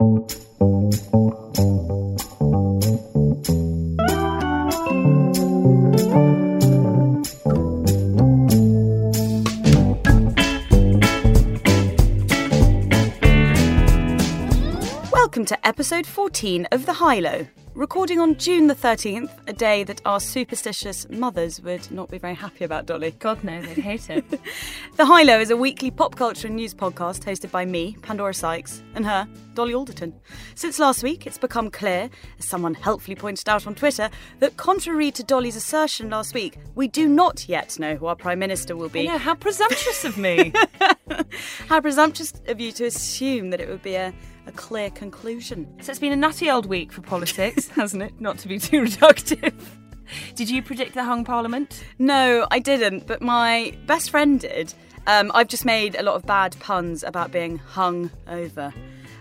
[0.00, 0.28] Welcome
[15.46, 17.48] to episode 14 of The High Low,
[17.78, 22.34] recording on June the 13th, a day that our superstitious mothers would not be very
[22.34, 23.12] happy about, Dolly.
[23.20, 24.24] God no, they'd hate it.
[24.96, 28.34] The High Low is a weekly pop culture and news podcast hosted by me, Pandora
[28.34, 30.12] Sykes, and her, Dolly Alderton.
[30.56, 35.12] Since last week, it's become clear, as someone helpfully pointed out on Twitter, that contrary
[35.12, 38.88] to Dolly's assertion last week, we do not yet know who our Prime Minister will
[38.88, 39.02] be.
[39.02, 40.52] yeah, how presumptuous of me.
[41.68, 44.12] How presumptuous of you to assume that it would be a,
[44.48, 45.66] a clear conclusion.
[45.80, 48.20] so it's been a nutty old week for politics, hasn't it?
[48.20, 49.54] Not to be too reductive.
[50.34, 51.84] Did you predict the hung parliament?
[51.98, 54.72] No, I didn't, but my best friend did.
[55.06, 58.72] Um, I've just made a lot of bad puns about being hung over.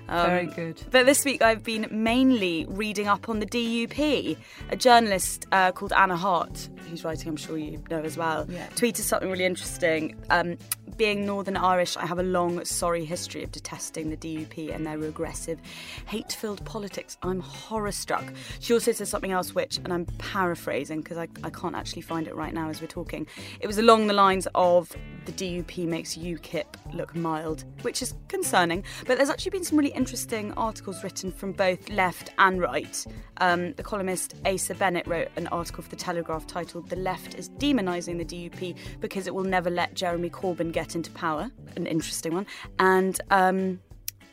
[0.09, 0.81] Um, Very good.
[0.89, 4.38] But this week I've been mainly reading up on the DUP.
[4.70, 8.67] A journalist uh, called Anna Hart, who's writing, I'm sure you know as well, Yeah.
[8.75, 10.16] tweeted something really interesting.
[10.30, 10.57] Um,
[10.95, 14.97] being Northern Irish, I have a long, sorry history of detesting the DUP and their
[14.97, 15.59] regressive,
[16.08, 17.17] hate filled politics.
[17.21, 18.23] I'm horror struck.
[18.59, 22.27] She also said something else, which, and I'm paraphrasing because I, I can't actually find
[22.27, 23.27] it right now as we're talking.
[23.59, 24.91] It was along the lines of
[25.25, 28.83] the DUP makes UKIP look mild, which is concerning.
[29.05, 33.05] But there's actually been some really interesting articles written from both left and right.
[33.38, 37.49] Um, the columnist Asa Bennett wrote an article for The Telegraph titled The Left is
[37.49, 41.52] Demonising the DUP because it will never let Jeremy Corbyn get into power.
[41.76, 42.45] An interesting one.
[42.80, 43.80] And um,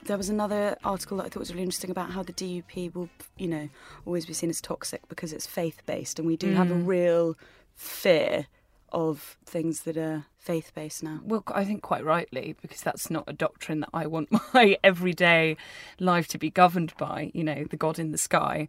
[0.05, 3.09] there was another article that I thought was really interesting about how the DUP will,
[3.38, 3.69] you know,
[4.06, 7.37] always be seen as toxic because it's faith based, and we do have a real
[7.75, 8.47] fear
[8.94, 11.21] of things that are faith based now.
[11.22, 15.56] Well, I think quite rightly, because that's not a doctrine that I want my everyday
[15.99, 18.69] life to be governed by, you know, the God in the sky.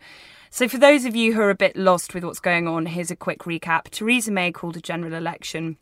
[0.50, 3.12] So, for those of you who are a bit lost with what's going on, here's
[3.12, 3.90] a quick recap.
[3.90, 5.78] Theresa May called a general election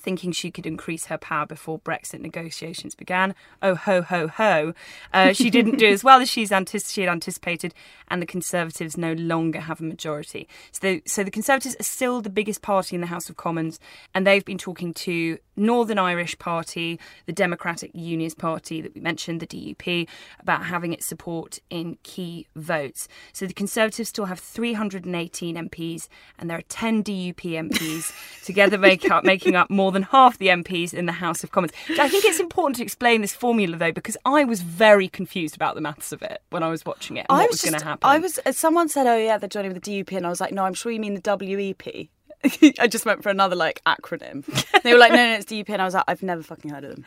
[0.00, 3.34] thinking she could increase her power before Brexit negotiations began.
[3.62, 4.74] Oh, ho, ho, ho.
[5.12, 7.74] Uh, she didn't do as well as she's antici- she had anticipated,
[8.08, 10.48] and the Conservatives no longer have a majority.
[10.72, 13.78] So the, so the Conservatives are still the biggest party in the House of Commons,
[14.14, 19.40] and they've been talking to Northern Irish Party, the Democratic Unionist Party that we mentioned,
[19.40, 20.08] the DUP,
[20.40, 23.08] about having its support in key votes.
[23.32, 28.12] So the Conservatives still have 318 MPs, and there are 10 DUP MPs,
[28.44, 31.72] together make up, making up more than half the MPs in the House of Commons.
[31.98, 35.74] I think it's important to explain this formula, though, because I was very confused about
[35.74, 37.80] the maths of it when I was watching it and I what was was going
[37.80, 38.08] to happen.
[38.08, 38.38] I was.
[38.46, 40.64] uh, Someone said, "Oh yeah, they're joining with the DUP," and I was like, "No,
[40.64, 42.08] I'm sure you mean the WEP."
[42.78, 44.44] I just went for another like acronym.
[44.82, 46.84] they were like, "No, no, it's DUP," and I was like, "I've never fucking heard
[46.84, 47.04] of them."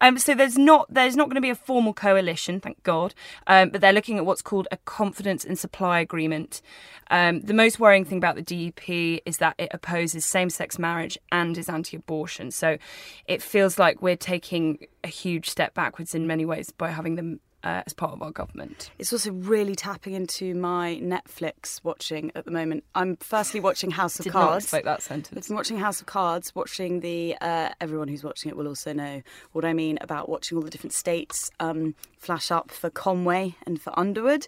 [0.00, 3.14] Um, so there's not there's not going to be a formal coalition, thank God.
[3.46, 6.62] Um, but they're looking at what's called a confidence and supply agreement.
[7.10, 11.56] Um, the most worrying thing about the DUP is that it opposes same-sex marriage and
[11.56, 12.50] is anti-abortion.
[12.50, 12.78] So
[13.26, 17.40] it feels like we're taking a huge step backwards in many ways by having them
[17.66, 18.90] uh, as part of our government.
[19.00, 22.84] It's also really tapping into my Netflix watching at the moment.
[22.94, 24.64] I'm firstly watching House of Did not Cards.
[24.66, 25.48] expect that sentence.
[25.48, 27.34] Been watching House of Cards, watching the.
[27.40, 30.70] Uh, everyone who's watching it will also know what I mean about watching all the
[30.70, 34.46] different states um, flash up for Conway and for Underwood,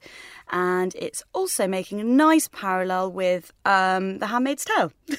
[0.50, 4.92] and it's also making a nice parallel with um, The Handmaid's Tale,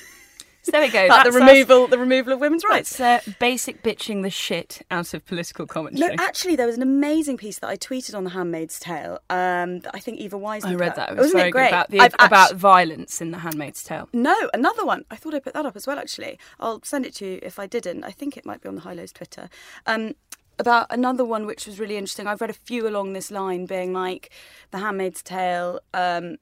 [0.71, 1.05] there we go.
[1.07, 2.97] like the That's us- removal, the removal of women's rights.
[2.97, 6.15] That's uh, basic bitching the shit out of political commentary.
[6.15, 9.19] No, actually, there was an amazing piece that I tweeted on The Handmaid's Tale.
[9.29, 10.73] Um, that I think Eva Wiseman.
[10.73, 11.09] I read that.
[11.09, 11.67] It was Wasn't very it great?
[11.69, 14.09] about the about actu- violence in The Handmaid's Tale.
[14.13, 15.05] No, another one.
[15.11, 16.37] I thought I put that up as well, actually.
[16.59, 18.03] I'll send it to you if I didn't.
[18.03, 19.49] I think it might be on the High Lows Twitter.
[19.85, 20.13] Um,
[20.57, 22.27] about another one which was really interesting.
[22.27, 24.29] I've read a few along this line, being like
[24.71, 26.35] The Handmaid's Tale um,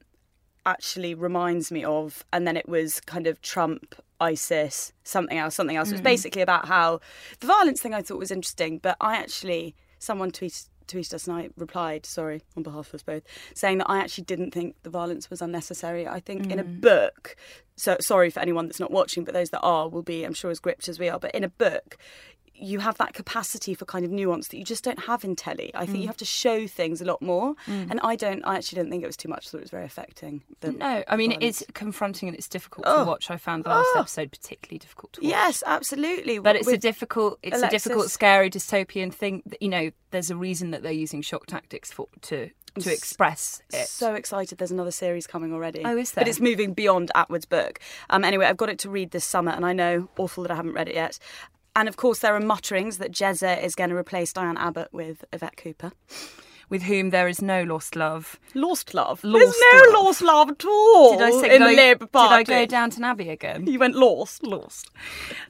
[0.66, 5.76] actually reminds me of, and then it was kind of Trump, ISIS, something else, something
[5.76, 5.88] else.
[5.88, 6.04] It was mm-hmm.
[6.04, 7.00] basically about how
[7.40, 11.36] the violence thing I thought was interesting, but I actually, someone tweeted tweeted us and
[11.36, 13.22] I replied, sorry, on behalf of us both,
[13.54, 16.08] saying that I actually didn't think the violence was unnecessary.
[16.08, 16.80] I think in a mm.
[16.80, 17.36] book,
[17.76, 20.50] so sorry for anyone that's not watching, but those that are will be, I'm sure,
[20.50, 21.18] as gripped as we are.
[21.18, 21.98] But in a book,
[22.60, 25.70] you have that capacity for kind of nuance that you just don't have in telly.
[25.74, 28.44] I think you have to show things a lot more, and I don't.
[28.44, 29.46] I actually don't think it was too much.
[29.46, 30.42] I thought it was very affecting.
[30.62, 31.60] No, I mean violence.
[31.62, 32.98] it's confronting and it's difficult Oh.
[32.98, 33.30] to watch.
[33.30, 34.00] I found the last Oh.
[34.00, 35.30] episode particularly difficult to watch.
[35.30, 36.38] Yes, absolutely.
[36.38, 39.42] But it's a difficult, it's Alexis- a difficult, scary dystopian thing.
[39.46, 42.50] that, You know, there's a reason that they're using shock tactics for to
[42.80, 43.88] to express it.
[43.88, 44.58] So excited!
[44.58, 45.82] There's another series coming already.
[45.84, 46.22] Oh, is there?
[46.22, 47.80] But it's moving beyond Atwood's book.
[48.08, 50.54] Um, anyway, I've got it to read this summer, and I know awful that I
[50.54, 51.18] haven't read it yet.
[51.78, 55.24] And of course, there are mutterings that Jezza is going to replace Diane Abbott with
[55.32, 55.92] Yvette Cooper.
[56.68, 58.38] with whom there is no lost love.
[58.54, 59.22] Lost love.
[59.22, 60.04] Lost There's no love.
[60.06, 61.16] lost love at all.
[61.16, 61.54] Did I say?
[61.54, 62.44] in Did the I, Labour did I Party?
[62.44, 63.66] go Downton Abbey again?
[63.68, 64.42] You went lost.
[64.42, 64.90] Lost.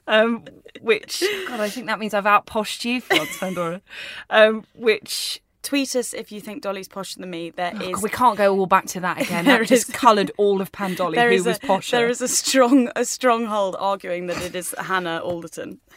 [0.07, 0.45] Um,
[0.81, 3.81] which God, I think that means I've outposhed you, Florence Pandora.
[4.29, 7.51] Um, which Tweet us if you think Dolly's posher than me.
[7.51, 7.87] There oh, is.
[7.89, 9.45] Oh, God, we can't go all back to that again.
[9.49, 11.91] That just coloured all of Pandolly, there who is was a, posher.
[11.91, 15.79] There is a strong a stronghold arguing that it is Hannah Alderton.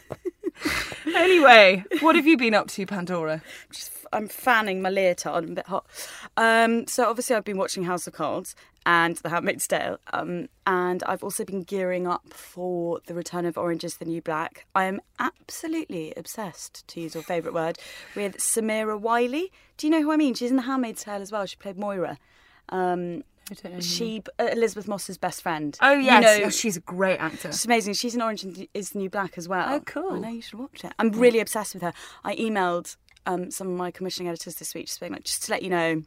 [1.15, 3.41] Anyway, what have you been up to, Pandora?
[3.71, 5.43] just I'm fanning my leotard.
[5.43, 5.85] I'm a bit hot.
[6.37, 8.55] Um, so obviously I've been watching House of Cards
[8.85, 13.57] and The Handmaid's Tale, um, and I've also been gearing up for the return of
[13.57, 14.65] Orange Is the New Black.
[14.75, 17.77] I am absolutely obsessed, to use your favourite word,
[18.15, 19.51] with Samira Wiley.
[19.77, 20.33] Do you know who I mean?
[20.33, 21.45] She's in The Handmaid's Tale as well.
[21.45, 22.17] She played Moira.
[22.69, 23.79] Um, I don't know.
[23.81, 25.77] she uh, Elisabeth Moss's best friend.
[25.81, 27.51] oh You yes, know, Oh, she's a great actor.
[27.51, 27.93] She's amazing.
[27.93, 29.67] She's in Orange is the New Black as well.
[29.73, 30.13] Oh, cool.
[30.13, 30.93] I know you should watch it.
[30.99, 31.93] I'm really obsessed with her.
[32.23, 32.95] I emailed
[33.25, 35.69] um, some of my commissioning editors this week, just being like, just to let you
[35.69, 36.03] know,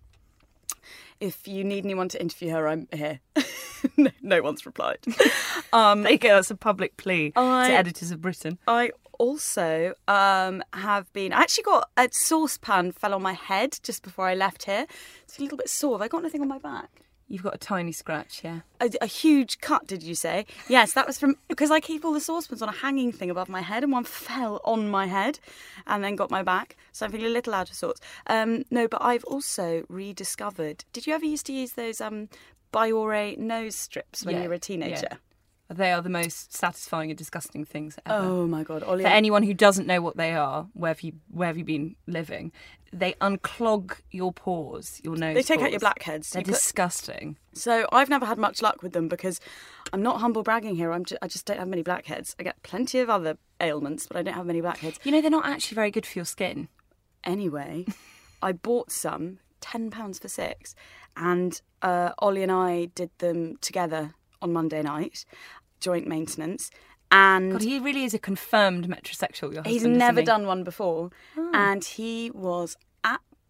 [1.21, 3.21] if you need anyone to interview her, I'm here.
[3.97, 4.99] no, no one's replied.
[5.73, 6.29] um, There you go.
[6.35, 8.59] That's a public plea I- to editors of Britain.
[8.69, 11.33] I also um, have been.
[11.33, 14.87] I actually got a saucepan fell on my head just before I left here.
[15.25, 15.95] It's a little bit sore.
[15.95, 17.06] Have I got anything on my back?
[17.29, 18.61] You've got a tiny scratch, yeah.
[18.81, 20.47] A, a huge cut, did you say?
[20.69, 23.49] Yes, that was from because I keep all the saucepans on a hanging thing above
[23.49, 25.41] my head, and one fell on my head,
[25.89, 26.77] and then got my back.
[26.93, 28.01] So I'm feeling a little out of sorts.
[28.29, 30.85] Um, no, but I've also rediscovered.
[30.93, 32.29] Did you ever used to use those um,
[32.73, 35.09] Biore nose strips when Yeah, you were a teenager?
[35.11, 35.17] yeah.
[35.69, 38.25] They are the most satisfying and disgusting things ever.
[38.25, 39.03] Oh my god, Ollie!
[39.03, 41.97] For anyone who doesn't know what they are, where have you where have you been
[42.07, 42.53] living?
[42.93, 45.35] They unclog your pores, your nose.
[45.35, 46.31] they take out your blackheads.
[46.31, 47.37] They're You put- disgusting.
[47.53, 49.41] So I've never had much luck with them because
[49.93, 50.93] I'm not humble bragging here.
[50.93, 52.37] I'm ju- I just don't have many blackheads.
[52.39, 55.01] I get plenty of other ailments, but I don't have many blackheads.
[55.03, 56.69] You know they're not actually very good for your skin.
[57.25, 57.87] Anyway,
[58.43, 60.75] I bought some, ten pounds for six,
[61.17, 65.25] and uh, Ollie and I did them together on Monday night,
[65.81, 66.71] joint maintenance,
[67.11, 69.53] and God, he really is a confirmed metrosexual.
[69.53, 70.27] Your husband, he's never he?
[70.27, 71.51] done one before, Oh.
[71.55, 72.77] and he was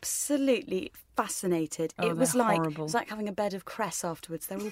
[0.00, 1.94] absolutely fascinated.
[1.98, 2.82] Oh, it was like horrible.
[2.82, 4.46] it was like having a bed of cress afterwards.
[4.48, 4.70] They're all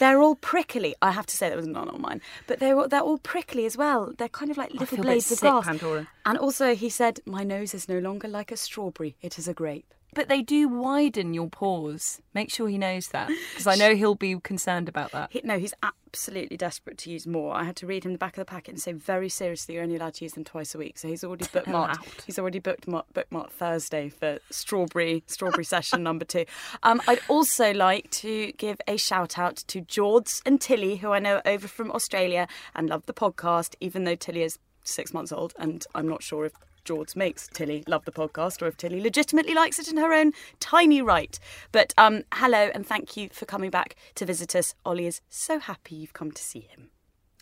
[0.00, 0.94] they're all prickly.
[1.00, 3.66] I have to say that was not on mine, but they're all- they're all prickly
[3.66, 4.12] as well.
[4.18, 5.64] They're kind of like little feel a bit blades of sick, grass.
[5.64, 6.08] Pandora.
[6.24, 9.54] And also, he said, "My nose is no longer like a strawberry; it is a
[9.54, 12.22] grape." But they do widen your pores.
[12.32, 15.30] Make sure he knows that because I know he'll be concerned about that.
[15.30, 17.54] He, no, he's absolutely desperate to use more.
[17.54, 19.84] I had to read him the back of the packet and say very seriously, you're
[19.84, 20.96] only allowed to use them twice a week.
[20.96, 22.22] So he's already bookmarked.
[22.24, 26.46] He's already booked bookmarked Thursday for strawberry strawberry session number two.
[26.82, 31.18] Um, I'd also like to give a shout out to George and Tilly, who I
[31.18, 35.30] know are over from Australia and love the podcast, even though Tilly is six months
[35.30, 36.54] old, and I'm not sure if.
[36.86, 40.32] George makes Tilly love the podcast, or if Tilly legitimately likes it in her own
[40.60, 41.38] tiny right.
[41.72, 44.74] But um, hello and thank you for coming back to visit us.
[44.84, 46.90] Ollie is so happy you've come to see him.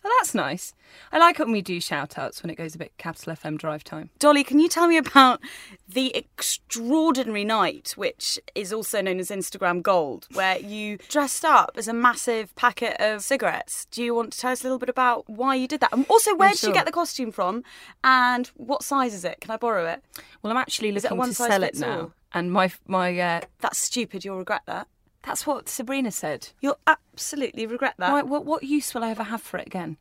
[0.07, 0.75] Oh, that's nice.
[1.11, 3.57] I like it when we do shout outs when it goes a bit capital FM
[3.57, 4.11] drive time.
[4.19, 5.41] Dolly, can you tell me about
[5.89, 11.87] the extraordinary night, which is also known as Instagram Gold, where you dressed up as
[11.87, 13.87] a massive packet of cigarettes?
[13.89, 15.91] Do you want to tell us a little bit about why you did that?
[15.91, 16.69] And also, where did sure.
[16.69, 17.63] you get the costume from?
[18.03, 19.41] And what size is it?
[19.41, 20.03] Can I borrow it?
[20.43, 22.13] Well, I'm actually looking to sell it now, all?
[22.31, 24.23] and my my uh, That's stupid.
[24.23, 24.87] You'll regret that.
[25.25, 26.49] That's what Sabrina said.
[26.61, 28.11] You'll absolutely regret that.
[28.11, 29.97] Why, what what use will I ever have for it again?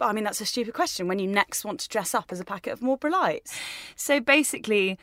[0.00, 2.44] I mean, that's a stupid question when you next want to dress up as a
[2.44, 3.58] packet of Marlboro Lights.
[3.96, 4.98] So basically,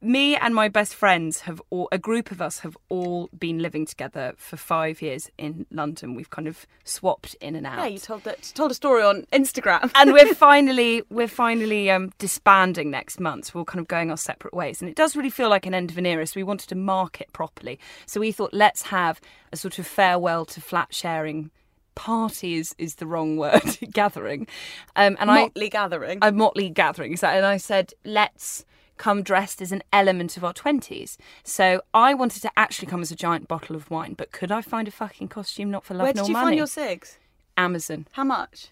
[0.00, 3.86] me and my best friends have all a group of us have all been living
[3.86, 6.14] together for five years in London.
[6.14, 7.78] We've kind of swapped in and out.
[7.78, 9.90] Yeah, you told that told a story on Instagram.
[9.94, 13.54] and we're finally we're finally um, disbanding next month.
[13.54, 15.74] We're all kind of going our separate ways, and it does really feel like an
[15.74, 16.26] end of an era.
[16.26, 17.78] So we wanted to mark it properly.
[18.04, 19.20] So we thought let's have
[19.52, 21.50] a sort of farewell to flat sharing.
[21.94, 23.62] Party is, is the wrong word.
[23.90, 24.46] gathering,
[24.94, 26.18] um, and I Motley gathering.
[26.20, 27.12] a motley gathering.
[27.12, 27.38] exactly.
[27.38, 31.16] And I said, let's come dressed as an element of our 20s.
[31.44, 34.62] So I wanted to actually come as a giant bottle of wine, but could I
[34.62, 36.46] find a fucking costume not for love Where nor did you money?
[36.46, 37.18] find your cigs?
[37.56, 38.68] Amazon, How much?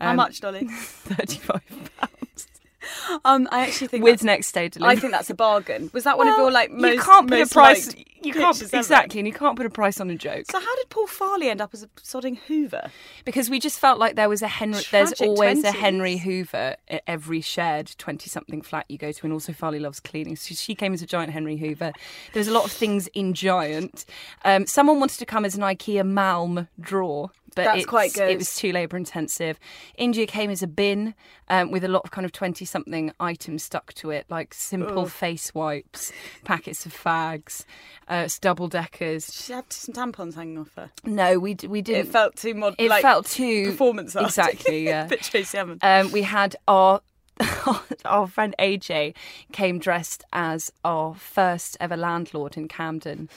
[0.00, 0.66] How Um, much, Dolly?
[0.68, 1.62] 35
[1.98, 2.46] pounds.
[3.24, 4.96] Um, I actually think with next day delivery.
[4.96, 5.90] I think that's a bargain.
[5.92, 7.94] Was that one of your like most you can't put a price.
[8.22, 10.88] You can't exactly, and you can't put a price on a joke So how did
[10.90, 12.90] Paul Farley end up as a sodding Hoover?
[13.24, 14.82] because we just felt like there was a Henry.
[14.90, 19.32] There's Tragic always a Henry Hoover at every shared twenty-something flat you go to, and
[19.32, 20.36] also Farley loves cleaning.
[20.36, 21.92] So she came as a giant Henry Hoover.
[22.32, 24.04] There's a lot of things in giant.
[24.44, 27.30] Um, someone wanted to come as an IKEA Malm drawer.
[27.54, 28.30] But That's quite good.
[28.30, 29.58] It was too labour intensive.
[29.96, 31.14] India came as a bin
[31.48, 35.06] um, with a lot of kind of 20 something items stuck to it, like simple
[35.06, 36.12] face wipes,
[36.44, 37.64] packets of fags,
[38.08, 39.32] uh, double deckers.
[39.34, 40.90] She had some tampons hanging off her.
[41.04, 42.08] No, we, d- we didn't.
[42.08, 42.74] It felt too mod.
[42.78, 44.26] It like, felt too performance art.
[44.26, 45.06] Exactly, yeah.
[45.06, 45.78] Bit Tracey Emin.
[45.82, 47.00] um, we had our
[48.04, 49.14] our friend AJ
[49.52, 53.28] came dressed as our first ever landlord in Camden,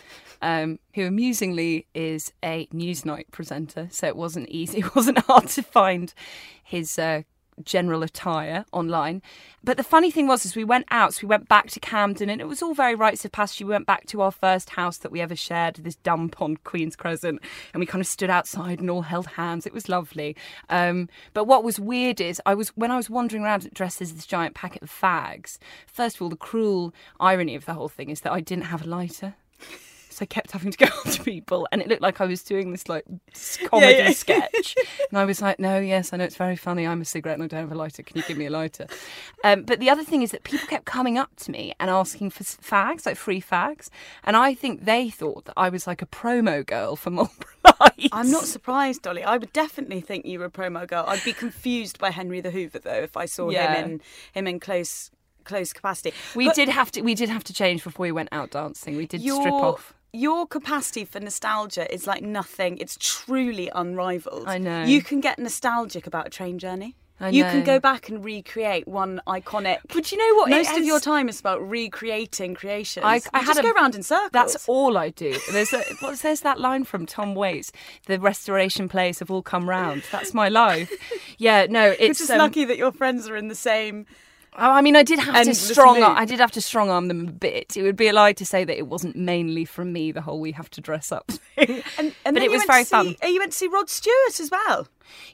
[0.41, 3.87] um, who amusingly is a Newsnight presenter.
[3.91, 4.79] So it wasn't easy.
[4.81, 6.13] It wasn't hard to find
[6.63, 6.97] his.
[6.97, 7.23] Uh,
[7.61, 9.21] general attire online.
[9.63, 12.29] But the funny thing was is we went out so we went back to camden
[12.29, 13.61] and it was all very rites of passage.
[13.61, 16.95] We went back to our first house that we ever shared this dump on queen's
[16.95, 17.41] crescent
[17.73, 19.65] and we kind of stood outside and all held hands.
[19.65, 20.35] It was lovely.
[20.69, 24.13] Um, but what was weird is i was when i was wandering around dressed as
[24.13, 28.09] this giant packet of fags first of all the cruel irony of the whole thing
[28.09, 29.35] is that i didn't have a lighter
[30.11, 32.43] so I kept having to go up to people, and it looked like I was
[32.43, 33.05] doing this like
[33.65, 34.11] comedy yeah.
[34.11, 34.75] sketch.
[35.09, 36.87] And I was like, "No, yes, I know it's very funny.
[36.87, 38.01] I'm a cigarette and I don't have a lighter.
[38.03, 38.87] Can you give me a lighter?"
[39.43, 42.29] Um, but the other thing is that people kept coming up to me and asking
[42.29, 43.89] for fags, like free fags,
[44.23, 47.49] and I think they thought that I was like a promo girl for Marlboro
[47.79, 48.09] Lights.
[48.11, 49.23] I'm not surprised, Dolly.
[49.23, 51.05] I would definitely think you were a promo girl.
[51.07, 53.73] I'd be confused by Henry the Hoover though if I saw Yeah.
[53.75, 54.01] him in
[54.33, 55.11] him in close
[55.43, 56.13] close capacity.
[56.35, 57.01] We But did have to.
[57.01, 58.95] We did have to change before we went out dancing.
[58.95, 59.93] We did strip off.
[60.13, 62.77] Your capacity for nostalgia is like nothing.
[62.79, 64.47] It's truly unrivaled.
[64.47, 64.83] I know.
[64.83, 66.95] You can get nostalgic about a train journey.
[67.23, 69.77] I You can go back and recreate one iconic.
[69.93, 70.49] But you know what?
[70.49, 73.05] Most of your time is about recreating creations.
[73.05, 74.31] I- I had just a- go around in circles.
[74.33, 75.37] That's all I do.
[75.51, 77.71] There's a, what's there's that line from Tom Waits,
[78.07, 80.03] the restoration plays have all come round.
[80.11, 80.91] That's my life.
[81.37, 84.05] Yeah, no, It's it's just um, lucky that your friends are in the same.
[84.57, 85.95] Oh, I mean, I did have to Endless strong.
[86.01, 86.09] loop.
[86.09, 87.77] I did have to strong arm them a bit.
[87.77, 90.11] It would be a lie to say that it wasn't mainly from me.
[90.11, 91.81] The whole we have to dress up thing.
[91.97, 93.15] And, but it was very to fun.
[93.23, 94.87] You went to see Rod Stewart as well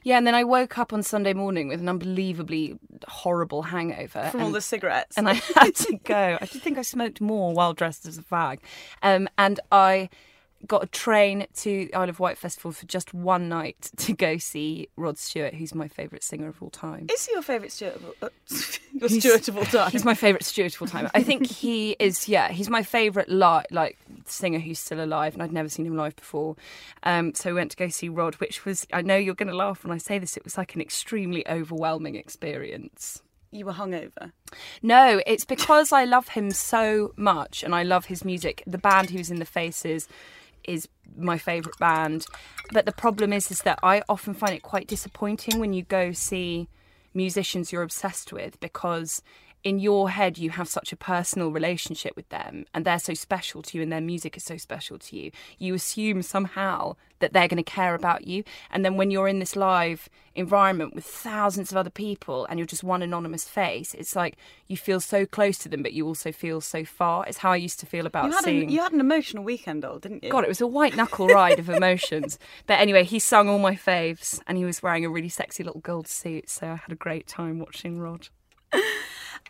[0.04, 4.42] Yeah, and then I woke up on Sunday morning with an unbelievably horrible hangover from
[4.42, 5.16] all the cigarettes.
[5.18, 6.38] and I had to go.
[6.40, 8.60] I did think I smoked more while dressed as a fag.
[9.02, 10.10] Um, and I
[10.66, 14.88] got a train to Isle of Wight Festival for just one night to go see
[14.96, 17.06] Rod Stewart, who's my favourite singer of all time.
[17.12, 18.28] Is he your favourite Stewart Of, all- uh,
[18.92, 19.90] your Stuart of all time?
[19.90, 21.08] He's my favourite Stewart of all time.
[21.14, 25.42] I think he is, yeah, he's my favourite li- like singer who's still alive, and
[25.42, 26.56] I'd never seen him live before.
[27.04, 29.56] Um, so we went to go see Rod, which was, I know you're going to
[29.56, 33.22] laugh when I say this, it was like an extremely overwhelming experience.
[33.50, 34.32] you were hungover.
[34.82, 38.62] No, it's because I love him so much and I love his music.
[38.66, 40.08] The band he was in the Faces
[40.68, 42.26] is my favourite band.
[42.72, 46.12] But the problem is is that I often find it quite disappointing when you go
[46.12, 46.68] see
[47.14, 49.22] musicians you're obsessed with because
[49.64, 53.62] in your head you have such a personal relationship with them and they're so special
[53.62, 57.48] to you and their music is so special to you you assume somehow that they're
[57.48, 61.72] going to care about you and then when you're in this live environment with thousands
[61.72, 64.36] of other people and you're just one anonymous face it's like
[64.68, 67.56] you feel so close to them but you also feel so far it's how i
[67.56, 70.22] used to feel about You had, seeing an, you had an emotional weekend, old, didn't
[70.22, 70.30] you?
[70.30, 72.38] God, it was a white knuckle ride of emotions.
[72.66, 75.80] But anyway, he sung all my faves and he was wearing a really sexy little
[75.80, 76.48] gold suit.
[76.50, 78.28] So I had a great time watching Rod.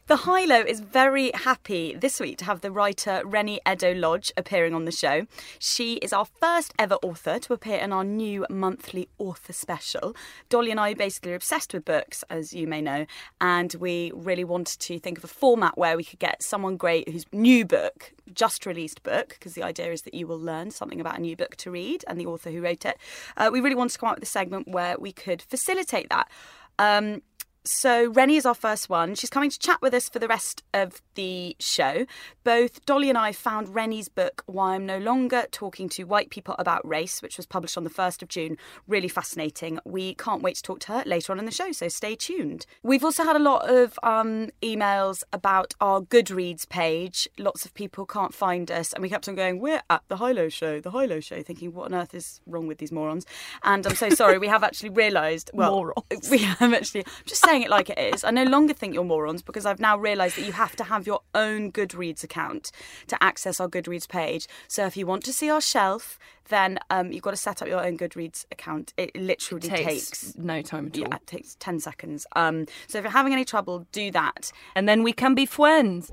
[0.08, 4.32] The High Low is very happy this week to have the writer Rennie Edo Lodge
[4.38, 5.26] appearing on the show.
[5.58, 10.16] She is our first ever author to appear in our new monthly author special.
[10.48, 13.04] Dolly and I basically are obsessed with books, as you may know,
[13.42, 17.10] and we really wanted to think of a format where we could get someone great
[17.10, 21.02] whose new book, just released book, because the idea is that you will learn something
[21.02, 22.96] about a new book to read and the author who wrote it.
[23.36, 26.30] Uh, we really wanted to come up with a segment where we could facilitate that.
[26.78, 27.20] Um,
[27.68, 29.14] so Reni is our first one.
[29.14, 32.06] She's coming to chat with us for the rest of the show.
[32.42, 36.54] Both Dolly and I found Reni's book Why I'm No Longer Talking to White People
[36.58, 38.56] About Race, which was published on the 1st of June,
[38.86, 39.78] really fascinating.
[39.84, 42.64] We can't wait to talk to her later on in the show, so stay tuned.
[42.82, 47.28] We've also had a lot of um, emails about our Goodreads page.
[47.38, 50.32] Lots of people can't find us, and we kept on going, We're at the High
[50.32, 53.26] Low Show, the High Low Show, thinking, What on earth is wrong with these morons?
[53.62, 56.30] And I'm so sorry, we have actually realised, well, Morons.
[56.30, 58.24] we have actually, I'm just saying, saying it like it is.
[58.24, 61.06] I no longer think you're morons because I've now realised that you have to have
[61.06, 62.70] your own Goodreads account
[63.08, 64.46] to access our Goodreads page.
[64.68, 67.68] So if you want to see our shelf, then um, you've got to set up
[67.68, 68.92] your own Goodreads account.
[68.96, 71.02] It literally takes, takes no time at all.
[71.02, 72.26] yeah, it takes 10 seconds.
[72.36, 74.52] Um, so if you're having any trouble, do that.
[74.74, 76.08] And then we can be friends.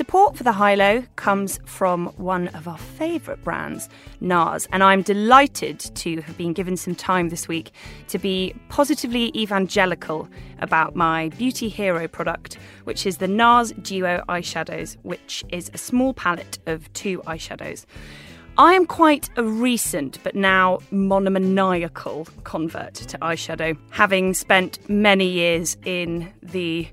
[0.00, 3.86] Support for the High Low comes from one of our favourite brands,
[4.22, 7.70] NARS, and I'm delighted to have been given some time this week
[8.08, 10.26] to be positively evangelical
[10.58, 16.14] about my Beauty Hero product, which is the NARS Duo eyeshadows, which is a small
[16.14, 17.84] palette of two eyeshadows.
[18.56, 25.76] I am quite a recent but now monomaniacal convert to eyeshadow, having spent many years
[25.84, 26.88] in the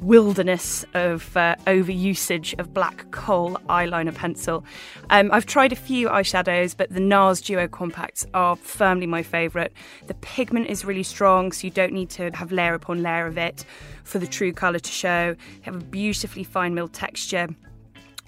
[0.00, 4.64] wilderness of uh, overusage of black kohl eyeliner pencil.
[5.10, 9.72] Um, I've tried a few eyeshadows, but the NARS Duo Compacts are firmly my favourite.
[10.06, 13.38] The pigment is really strong, so you don't need to have layer upon layer of
[13.38, 13.64] it
[14.04, 15.36] for the true colour to show.
[15.62, 17.48] Have a beautifully fine milled texture.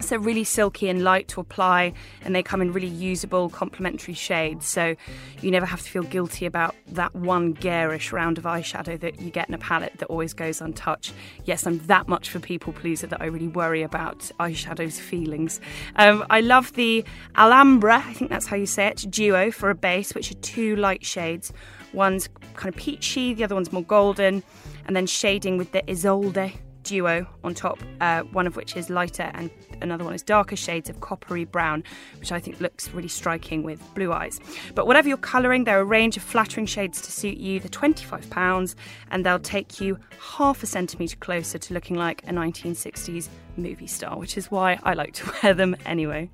[0.01, 1.93] So really silky and light to apply,
[2.23, 4.67] and they come in really usable complementary shades.
[4.67, 4.97] So
[5.41, 9.31] you never have to feel guilty about that one garish round of eyeshadow that you
[9.31, 11.13] get in a palette that always goes untouched.
[11.45, 15.61] Yes, I'm that much for people pleaser that I really worry about eyeshadow's feelings.
[15.97, 17.05] Um, I love the
[17.37, 20.77] Alhambra, I think that's how you say it, duo for a base, which are two
[20.77, 21.53] light shades.
[21.93, 24.43] One's kind of peachy, the other one's more golden,
[24.87, 29.31] and then shading with the Isolde duo on top, uh, one of which is lighter
[29.35, 29.51] and
[29.83, 31.83] another one is darker shades of coppery brown,
[32.19, 34.39] which I think looks really striking with blue eyes.
[34.75, 37.61] But whatever you're colouring, there are a range of flattering shades to suit you.
[37.61, 38.75] They're £25
[39.11, 39.99] and they'll take you
[40.37, 44.95] half a centimetre closer to looking like a 1960s movie star, which is why I
[44.95, 46.31] like to wear them anyway.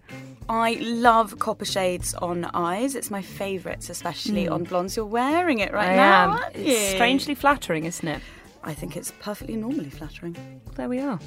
[0.48, 2.94] I love copper shades on eyes.
[2.94, 4.94] It's my favourites, especially on blondes.
[4.96, 6.22] You're wearing it right I now.
[6.24, 6.30] am.
[6.30, 6.94] aren't It's you?
[6.94, 8.22] strangely flattering, isn't it?
[8.66, 10.36] I think it's perfectly normally flattering.
[10.74, 11.20] There we are.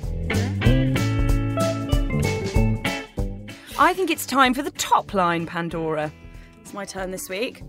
[3.80, 6.12] I think it's time for the top line, Pandora.
[6.60, 7.64] It's my turn this week.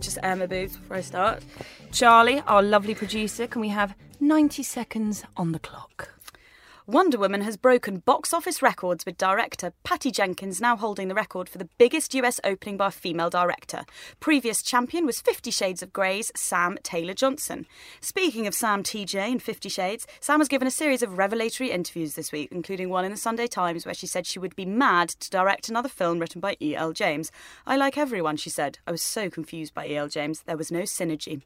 [0.00, 1.42] Just air my boobs before I start.
[1.92, 6.15] Charlie, our lovely producer, can we have 90 seconds on the clock?
[6.88, 11.48] Wonder Woman has broken box office records with director Patty Jenkins now holding the record
[11.48, 13.84] for the biggest US opening by a female director.
[14.20, 17.66] Previous champion was Fifty Shades of Grey's Sam Taylor Johnson.
[18.00, 22.14] Speaking of Sam TJ and Fifty Shades, Sam was given a series of revelatory interviews
[22.14, 25.08] this week, including one in the Sunday Times where she said she would be mad
[25.08, 26.92] to direct another film written by E.L.
[26.92, 27.32] James.
[27.66, 28.78] I like everyone, she said.
[28.86, 30.06] I was so confused by E.L.
[30.06, 30.42] James.
[30.42, 31.42] There was no synergy.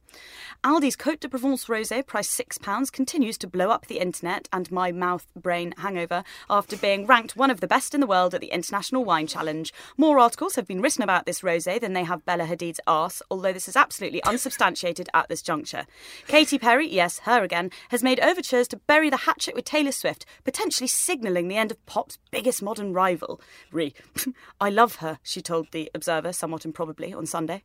[0.62, 4.92] Aldi's Cote de Provence Rosé, priced £6, continues to blow up the internet and my
[4.92, 8.48] mouth brain hangover after being ranked one of the best in the world at the
[8.48, 9.72] International Wine Challenge.
[9.96, 13.52] More articles have been written about this rosé than they have Bella Hadid's arse, although
[13.52, 15.86] this is absolutely unsubstantiated at this juncture.
[16.26, 20.24] Katy Perry, yes, her again, has made overtures to bury the hatchet with Taylor Swift,
[20.44, 23.40] potentially signalling the end of pop's biggest modern rival.
[23.72, 23.94] Re.
[24.60, 27.62] I love her, she told The Observer, somewhat improbably, on Sunday.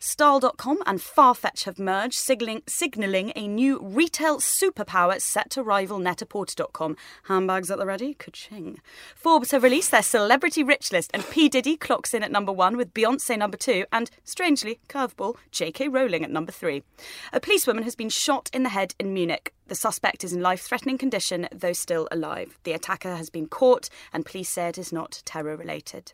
[0.00, 6.96] Style.com and Farfetch have merged, signaling a new retail superpower set to rival Net-a-Porter.com.
[7.24, 8.14] Handbags at the ready?
[8.14, 8.80] Ka-ching.
[9.14, 11.48] Forbes have released their celebrity rich list, and P.
[11.48, 15.88] Diddy clocks in at number one with Beyonce number two, and, strangely, curveball, J.K.
[15.88, 16.82] Rowling at number three.
[17.32, 19.54] A policewoman has been shot in the head in Munich.
[19.66, 22.58] The suspect is in life threatening condition, though still alive.
[22.64, 26.12] The attacker has been caught, and police say it is not terror related.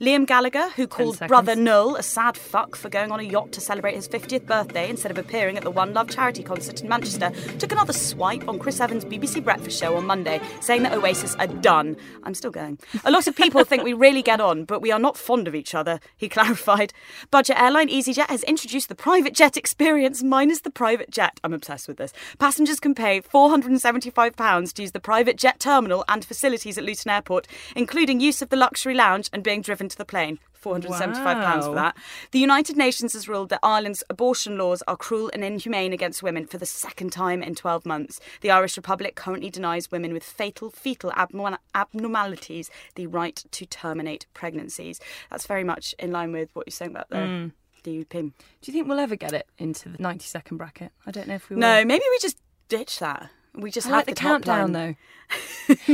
[0.00, 3.60] Liam Gallagher, who called brother Noel a sad fuck for going on a yacht to
[3.60, 7.30] celebrate his 50th birthday instead of appearing at the One Love charity concert in Manchester,
[7.58, 11.46] took another swipe on Chris Evans' BBC Breakfast show on Monday, saying that Oasis are
[11.46, 11.96] done.
[12.24, 12.78] I'm still going.
[13.04, 15.54] A lot of people think we really get on, but we are not fond of
[15.54, 16.92] each other, he clarified.
[17.30, 21.38] Budget airline EasyJet has introduced the private jet experience minus the private jet.
[21.44, 22.12] I'm obsessed with this.
[22.40, 27.46] Passengers can pay £475 to use the private jet terminal and facilities at Luton Airport,
[27.76, 30.40] including use of the luxury lounge and being driven to the plane.
[30.62, 31.96] £475 for that.
[32.30, 36.46] The United Nations has ruled that Ireland's abortion laws are cruel and inhumane against women
[36.46, 38.18] for the second time in 12 months.
[38.40, 44.26] The Irish Republic currently denies women with fatal fetal abnormal- abnormalities the right to terminate
[44.34, 45.00] pregnancies.
[45.30, 47.52] That's very much in line with what you're saying about the Mm.
[47.82, 48.10] DUP.
[48.10, 48.32] Do
[48.64, 50.92] you think we'll ever get it into the 90 second bracket?
[51.06, 51.60] I don't know if we will.
[51.60, 53.28] No, maybe we just ditch that.
[53.54, 54.94] We just I like the, the, countdown though.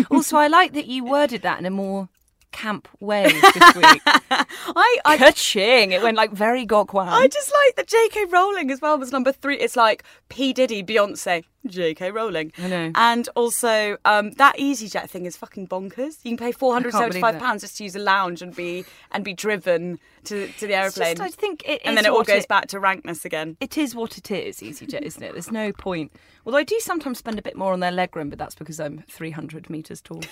[0.10, 2.08] also, I like that you worded that in a more
[2.52, 4.02] camp way this week.
[4.06, 5.92] I, I Ka-ching!
[5.92, 8.26] It went like very gok I just like that J.K.
[8.26, 9.56] Rowling as well was number three.
[9.58, 12.10] It's like P Diddy, Beyonce, J.K.
[12.10, 12.52] Rowling.
[12.58, 12.92] I know.
[12.94, 16.16] And also, um, that EasyJet thing is fucking bonkers.
[16.24, 19.24] You can pay four hundred seventy-five pounds just to use a lounge and be and
[19.24, 22.46] be driven to to the just, aeroplane, I think it and then it all goes
[22.46, 23.56] back to rankness again.
[23.60, 25.32] It is what it is, EasyJet, isn't it?
[25.32, 26.12] There's no point.
[26.46, 29.04] Although I do sometimes spend a bit more on their legroom, but that's because I'm
[29.10, 30.22] 300 metres tall.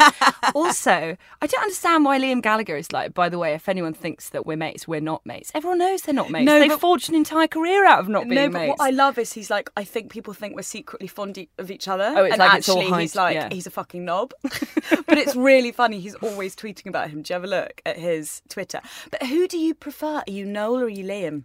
[0.54, 4.30] also, I don't understand why Liam Gallagher is like, by the way, if anyone thinks
[4.30, 5.50] that we're mates, we're not mates.
[5.54, 6.46] Everyone knows they're not mates.
[6.46, 8.78] No, They've but- forged an entire career out of not being No, but mates.
[8.78, 11.70] what I love is he's like, I think people think we're secretly fond e- of
[11.70, 12.12] each other.
[12.16, 13.48] Oh, it's and like it's all actually, he's like, yeah.
[13.50, 14.32] he's a fucking knob.
[14.42, 15.98] but it's really funny.
[16.00, 17.22] He's always tweeting about him.
[17.22, 18.80] Do you have a look at his Twitter?
[19.10, 20.22] But who do you prefer?
[20.26, 21.44] Are you Noel or are you Liam?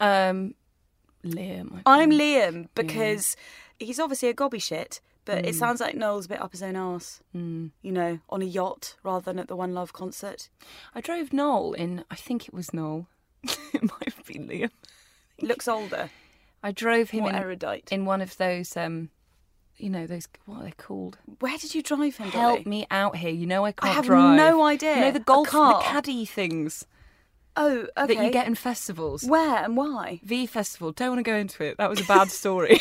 [0.00, 0.54] um,
[1.24, 1.80] Liam.
[1.86, 2.10] I'm.
[2.10, 3.36] Liam because
[3.78, 5.48] he's obviously a gobby shit, but Mm.
[5.48, 7.20] it sounds like Noel's a bit up his own arse.
[7.32, 10.48] You know, on a yacht rather than at the One Love concert.
[10.94, 13.06] I drove Noel in, I think it was Noel.
[13.44, 14.70] it might have been Liam.
[15.36, 16.10] He looks older,
[16.62, 17.88] I drove him in, erudite.
[17.90, 19.10] in one of those, um,
[19.78, 21.18] you know, those, what are they called?
[21.40, 22.28] Where did you drive him?
[22.30, 22.70] Help Dolly?
[22.70, 23.30] me out here.
[23.30, 24.36] You know I can't I have drive.
[24.36, 24.94] no idea.
[24.94, 25.82] You know the golf, the car?
[25.82, 26.84] caddy things
[27.56, 28.14] Oh, okay.
[28.14, 29.24] that you get in festivals.
[29.24, 30.20] Where and why?
[30.22, 30.92] V Festival.
[30.92, 31.76] Don't want to go into it.
[31.76, 32.80] That was a bad story.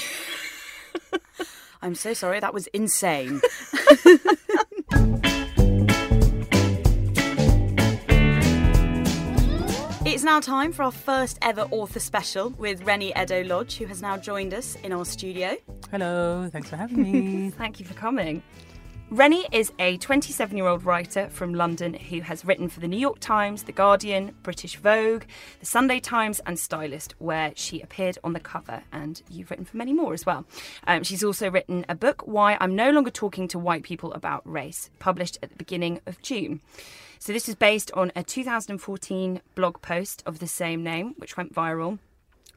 [1.82, 2.40] I'm so sorry.
[2.40, 3.42] That was insane.
[10.22, 14.18] It's now time for our first ever author special with Reni Eddo-Lodge, who has now
[14.18, 15.58] joined us in our studio.
[15.90, 17.50] Hello, thanks for having me.
[17.58, 18.44] Thank you for coming.
[19.10, 23.00] Rennie is a 27 year old writer from London who has written for the New
[23.00, 25.24] York Times, The Guardian, British Vogue,
[25.60, 29.76] The Sunday Times, and Stylist, where she appeared on the cover, and you've written for
[29.76, 30.46] many more as well.
[30.86, 34.44] Um, she's also written a book, Why I'm No Longer Talking to White People About
[34.46, 36.62] Race, published at the beginning of June.
[37.24, 41.54] So, this is based on a 2014 blog post of the same name, which went
[41.54, 42.00] viral.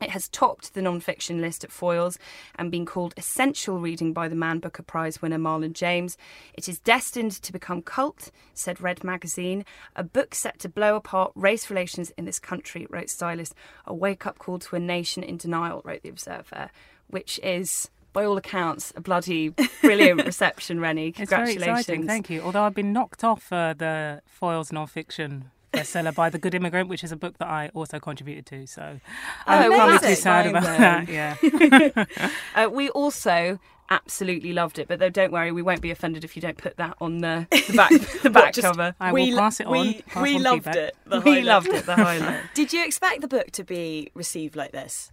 [0.00, 2.16] It has topped the non-fiction list at Foyles
[2.54, 6.16] and been called essential reading by the Man Booker Prize winner Marlon James.
[6.54, 9.66] It is destined to become cult, said Red Magazine.
[9.96, 13.54] A book set to blow apart race relations in this country, wrote stylist.
[13.84, 16.70] A wake-up call to a nation in denial, wrote the Observer,
[17.08, 19.50] which is, by all accounts, a bloody
[19.82, 21.08] brilliant reception, Reni.
[21.08, 22.06] It's very Congratulations.
[22.06, 22.40] thank you.
[22.40, 27.02] Although I've been knocked off uh, the Foyles non-fiction bestseller by The Good Immigrant, which
[27.04, 28.66] is a book that I also contributed to.
[28.66, 29.00] So
[29.46, 30.08] I'm Oh, probably amazing.
[30.08, 31.04] too sad about then.
[31.04, 32.06] that.
[32.08, 32.26] Yeah.
[32.64, 33.58] Uh, we also
[33.90, 36.76] absolutely loved it, but though, don't worry, we won't be offended if you don't put
[36.76, 37.90] that on the, the back
[38.22, 38.94] the back just- cover.
[39.00, 39.72] I we will pass it on.
[39.72, 40.76] We, we on loved feedback.
[40.76, 40.96] it.
[41.10, 41.44] We highlight.
[41.44, 41.84] loved it.
[41.84, 42.40] The highlight.
[42.54, 45.10] Did you expect the book to be received like this?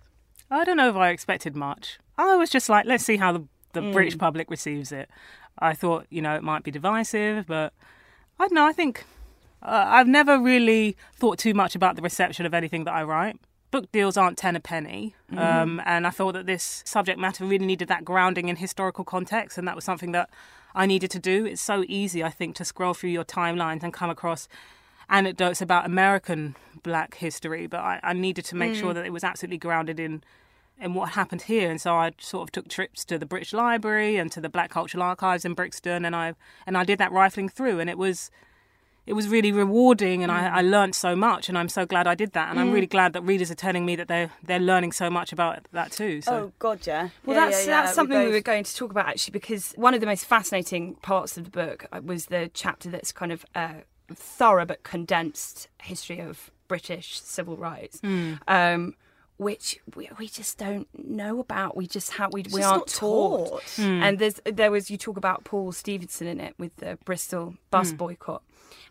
[0.52, 1.98] I don't know if I expected much.
[2.18, 3.94] I was just like, let's see how the, the Mm.
[3.94, 5.10] British public receives it.
[5.58, 7.74] I thought, you know, it might be divisive, but
[8.40, 8.66] I don't know.
[8.66, 9.06] I think
[9.64, 13.38] uh, I've never really thought too much about the reception of anything that I write.
[13.72, 15.40] Book deals aren't ten a penny, Mm-hmm.
[15.40, 19.58] um, and I thought that this subject matter really needed that grounding in historical context,
[19.58, 20.30] and that was something that
[20.76, 21.46] I needed to do.
[21.46, 24.50] It's so easy, I think, to scroll through your timelines and come across
[25.10, 28.80] anecdotes about American Black history, but I, I needed to make Mm.
[28.80, 30.24] sure that it was absolutely grounded in
[30.80, 31.70] in what happened here.
[31.70, 34.72] And so I sort of took trips to the British Library and to the Black
[34.72, 36.34] Cultural Archives in Brixton, and I
[36.66, 38.32] and I did that rifling through, and it was
[39.08, 42.14] it was really rewarding, and I, I learned so much, and I'm so glad I
[42.14, 44.92] did that, and I'm really glad that readers are telling me that they're they're learning
[44.92, 46.22] so much about that too.
[46.22, 46.34] So.
[46.36, 47.10] Oh God, yeah.
[47.26, 49.32] Well, Yeah, that's yeah, yeah, that's something we, both- were going to talk about actually,
[49.34, 53.12] because one of the most fascinating parts of the book uh, was the chapter that's
[53.12, 53.74] kind of uh,
[54.14, 58.00] thorough but condensed history of British civil rights.
[58.00, 58.36] Hmm.
[58.48, 58.96] Um,
[59.36, 61.76] which we, we just don't know about.
[61.76, 63.50] We just have we, we aren't taught.
[63.50, 63.80] taught.
[63.80, 67.92] And there's there was you talk about Paul Stephenson in it with the Bristol bus
[67.92, 68.44] boycott,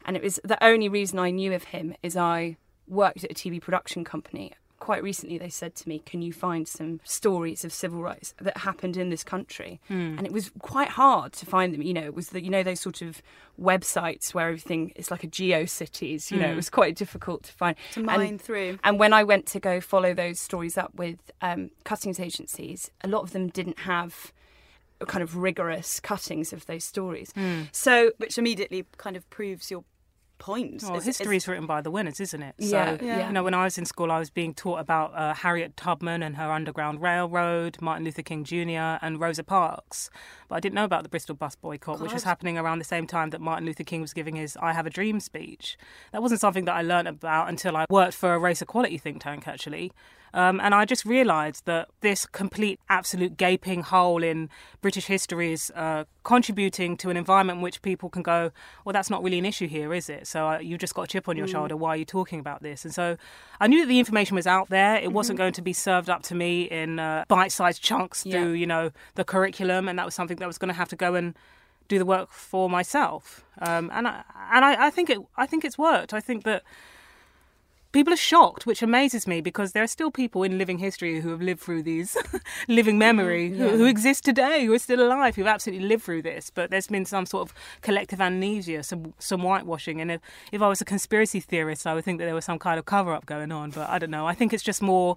[0.05, 3.35] and it was the only reason I knew of him is I worked at a
[3.35, 4.53] TV production company.
[4.81, 8.57] Quite recently, they said to me, "Can you find some stories of civil rights that
[8.57, 10.16] happened in this country?" Hmm.
[10.16, 11.83] And it was quite hard to find them.
[11.83, 13.23] You know, it was the you know those sort of
[13.61, 16.31] websites where everything is like a GeoCities.
[16.31, 16.57] You know, it hmm.
[16.57, 18.79] was quite difficult to find To And- mine through.
[18.83, 23.09] and when I went to go follow those stories up with um, cuttings agencies, a
[23.09, 24.33] lot of them didn't have
[25.07, 27.33] kind of rigorous cuttings of those stories.
[27.33, 27.62] Hmm.
[27.73, 29.85] So which immediately kind of proves your
[30.83, 32.55] Well, It's- history is written by the winners, isn't it?
[32.59, 32.66] So,
[33.00, 33.26] yeah.
[33.26, 36.22] You know, when I was in school, I was being taught about uh, Harriet Tubman
[36.22, 40.11] and her Underground Railroad, Martin Luther King Jr., and Rosa Parks.
[40.48, 43.07] But I didn't know about the Bristol bus boycott, which was happening around the same
[43.07, 45.76] time that Martin Luther King was giving his I Have a Dream speech.
[46.12, 49.22] That wasn't something that I learned about until I worked for a race equality think
[49.22, 49.92] tank, actually.
[50.33, 54.49] Um, and I just realised that this complete, absolute gaping hole in
[54.81, 58.51] British history is uh, contributing to an environment in which people can go,
[58.85, 60.27] well, that's not really an issue here, is it?
[60.27, 61.53] So uh, you just got a chip on your mm.
[61.53, 61.77] shoulder.
[61.77, 62.85] Why are you talking about this?
[62.85, 63.16] And so
[63.61, 64.97] I knew that the information was out there.
[64.97, 65.14] It mm-hmm.
[65.14, 68.33] wasn't going to be served up to me in uh, bite-sized chunks yeah.
[68.33, 70.88] through, you know, the curriculum, and that was something that I was going to have
[70.90, 71.35] to go and
[71.88, 73.45] do the work for myself.
[73.61, 76.14] Um, and I, and I, I think it I think it's worked.
[76.14, 76.62] I think that
[77.92, 81.31] people are shocked, which amazes me because there are still people in living history who
[81.31, 82.16] have lived through these
[82.68, 83.62] living memory, mm-hmm.
[83.62, 83.70] yeah.
[83.70, 86.50] who, who, exist today, who are still alive, who've absolutely lived through this.
[86.50, 90.00] But there's been some sort of collective amnesia, some some whitewashing.
[90.00, 90.20] And if,
[90.53, 92.85] if I was a conspiracy theorist, I would think that there was some kind of
[92.85, 93.70] cover up going on.
[93.70, 94.26] But I don't know.
[94.26, 95.16] I think it's just more.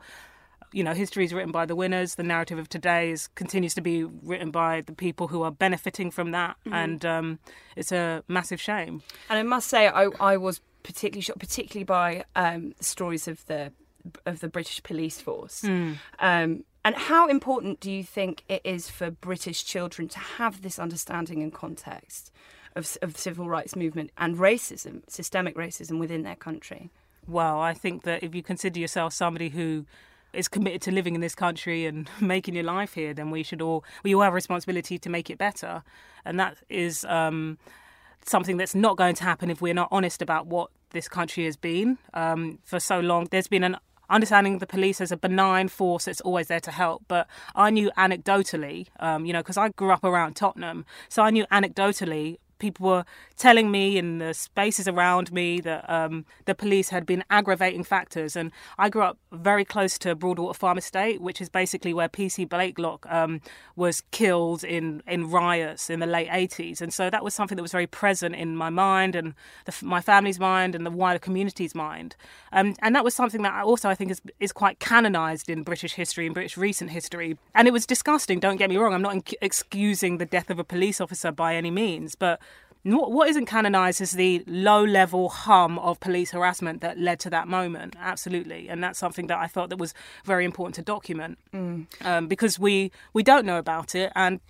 [0.76, 2.16] You know, history is written by the winners.
[2.16, 6.10] The narrative of today is continues to be written by the people who are benefiting
[6.10, 6.74] from that, mm-hmm.
[6.74, 7.40] and um,
[7.76, 9.04] it's a massive shame.
[9.30, 13.72] And I must say, I, I was particularly shocked, particularly by um, stories of the
[14.26, 15.62] of the British police force.
[15.62, 15.98] Mm.
[16.20, 20.78] Um, and how important do you think it is for British children to have this
[20.78, 22.32] understanding and context
[22.76, 26.90] of, of the civil rights movement and racism, systemic racism within their country?
[27.28, 29.86] Well, I think that if you consider yourself somebody who
[30.34, 33.62] is committed to living in this country and making your life here, then we should
[33.62, 35.84] all we all have a responsibility to make it better,
[36.26, 37.58] and that is um,
[38.26, 41.58] something that's not going to happen if we're not honest about what this country has
[41.58, 43.28] been um, for so long.
[43.32, 43.78] There's been an
[44.10, 47.04] understanding of the police as a benign force that's always there to help.
[47.08, 51.32] But I knew anecdotally, um, you know, because I grew up around Tottenham, so I
[51.32, 56.90] knew anecdotally people were telling me in the spaces around me that um, the police
[56.90, 58.38] had been aggravating factors.
[58.38, 62.48] And I grew up very close to Broadwater Farm Estate, which is basically where PC
[62.48, 63.42] Blakelock um,
[63.76, 66.80] was killed in, in riots in the late 80s.
[66.80, 69.34] And so that was something that was very present in my mind and
[69.66, 72.16] the, my family's mind and the wider community's mind.
[72.54, 75.64] Um, and that was something that I also I think is, is quite canonised in
[75.64, 77.38] British history and British recent history.
[77.54, 78.94] And it was disgusting, don't get me wrong.
[78.94, 82.40] I'm not excusing the death of a police officer by any means, but
[82.84, 87.48] what isn't canonised is the low level hum of police harassment that led to that
[87.48, 87.96] moment.
[87.98, 89.94] Absolutely, and that's something that I thought that was
[90.26, 91.86] very important to document mm.
[92.06, 94.42] um, because we we don't know about it, and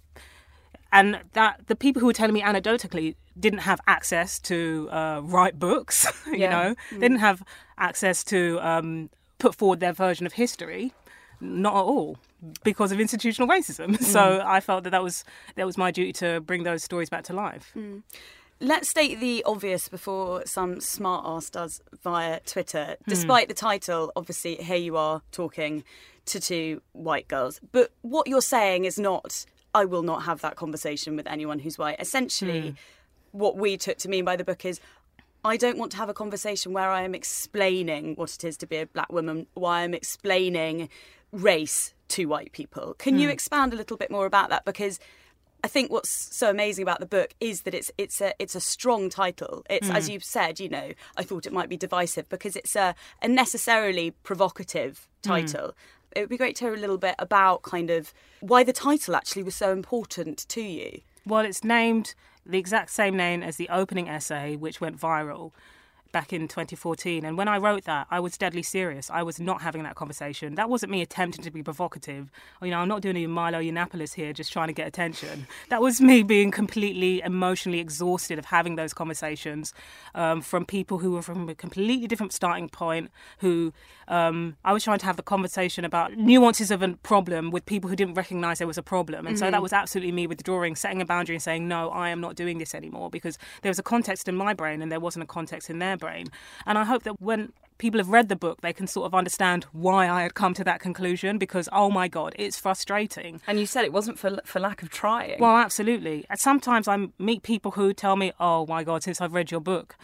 [0.91, 5.59] and that the people who were telling me anecdotally didn't have access to uh, write
[5.59, 6.07] books.
[6.25, 6.49] you yeah.
[6.49, 6.89] know, mm.
[6.91, 7.43] they didn't have
[7.77, 10.93] access to um, put forward their version of history.
[11.39, 12.17] Not at all
[12.63, 13.97] because of institutional racism.
[14.03, 14.03] Mm.
[14.03, 15.23] So I felt that that was
[15.56, 17.71] that was my duty to bring those stories back to life.
[17.75, 18.03] Mm.
[18.60, 22.95] Let's state the obvious before some smart ass does via Twitter.
[23.03, 23.10] Hmm.
[23.10, 25.84] Despite the title, obviously, here you are talking
[26.25, 27.60] to two white girls.
[27.71, 31.77] But what you're saying is not, I will not have that conversation with anyone who's
[31.77, 31.99] white.
[31.99, 32.75] Essentially, mm.
[33.32, 34.79] what we took to mean by the book is,
[35.43, 38.65] I don't want to have a conversation where I am explaining what it is to
[38.65, 40.89] be a black woman, why I'm explaining
[41.34, 42.95] race to white people.
[42.99, 43.21] Can mm.
[43.21, 43.34] you hmm.
[43.34, 44.65] expand a little bit more about that?
[44.65, 44.99] Because
[45.63, 48.60] I think what's so amazing about the book is that it's it's a it's a
[48.60, 49.63] strong title.
[49.69, 49.95] It's mm.
[49.95, 50.13] as hmm.
[50.13, 54.12] you've said, you know, I thought it might be divisive because it's a, a necessarily
[54.12, 55.30] provocative hmm.
[55.30, 55.67] title.
[55.69, 55.73] Mm.
[56.15, 59.15] It would be great to hear a little bit about kind of why the title
[59.15, 61.02] actually was so important to you.
[61.26, 62.13] Well, it's named
[62.45, 65.54] the exact same name as the opening essay, which went viral
[66.13, 67.26] back in 2014.
[67.26, 69.10] And when I wrote that, I was deadly serious.
[69.10, 70.56] I was not having that conversation.
[70.56, 72.32] That wasn't me attempting to be provocative.
[72.62, 75.47] You know, I'm not doing a Milo Yiannopoulos here just trying to get attention.
[75.69, 79.73] That was me being completely emotionally exhausted of having those conversations
[80.15, 83.73] um, from people who were from a completely different starting point, who
[84.07, 87.89] um, I was trying to have the conversation about nuances of a problem with people
[87.89, 89.25] who didn't recognize there was a problem.
[89.25, 89.45] And mm-hmm.
[89.45, 92.35] so that was absolutely me withdrawing, setting a boundary and saying, no, I am not
[92.35, 95.27] doing this anymore because there was a context in my brain and there wasn't a
[95.27, 96.27] context in their brain.
[96.65, 99.65] And I hope that when people have read the book, they can sort of understand
[99.71, 103.41] why I had come to that conclusion because, oh my God, it's frustrating.
[103.47, 105.39] And you said it wasn't for, for lack of trying.
[105.39, 106.25] Well, absolutely.
[106.29, 109.61] And sometimes I meet people who tell me, oh my God, since I've read your
[109.61, 109.95] book,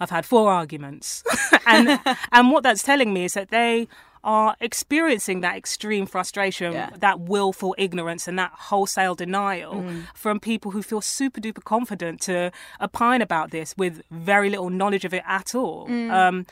[0.00, 1.22] I've had four arguments.
[1.66, 2.00] and,
[2.32, 3.88] and what that's telling me is that they
[4.24, 6.90] are experiencing that extreme frustration, yeah.
[6.98, 10.04] that willful ignorance, and that wholesale denial mm.
[10.14, 15.04] from people who feel super duper confident to opine about this with very little knowledge
[15.04, 15.88] of it at all.
[15.88, 16.10] Mm.
[16.10, 16.46] Um,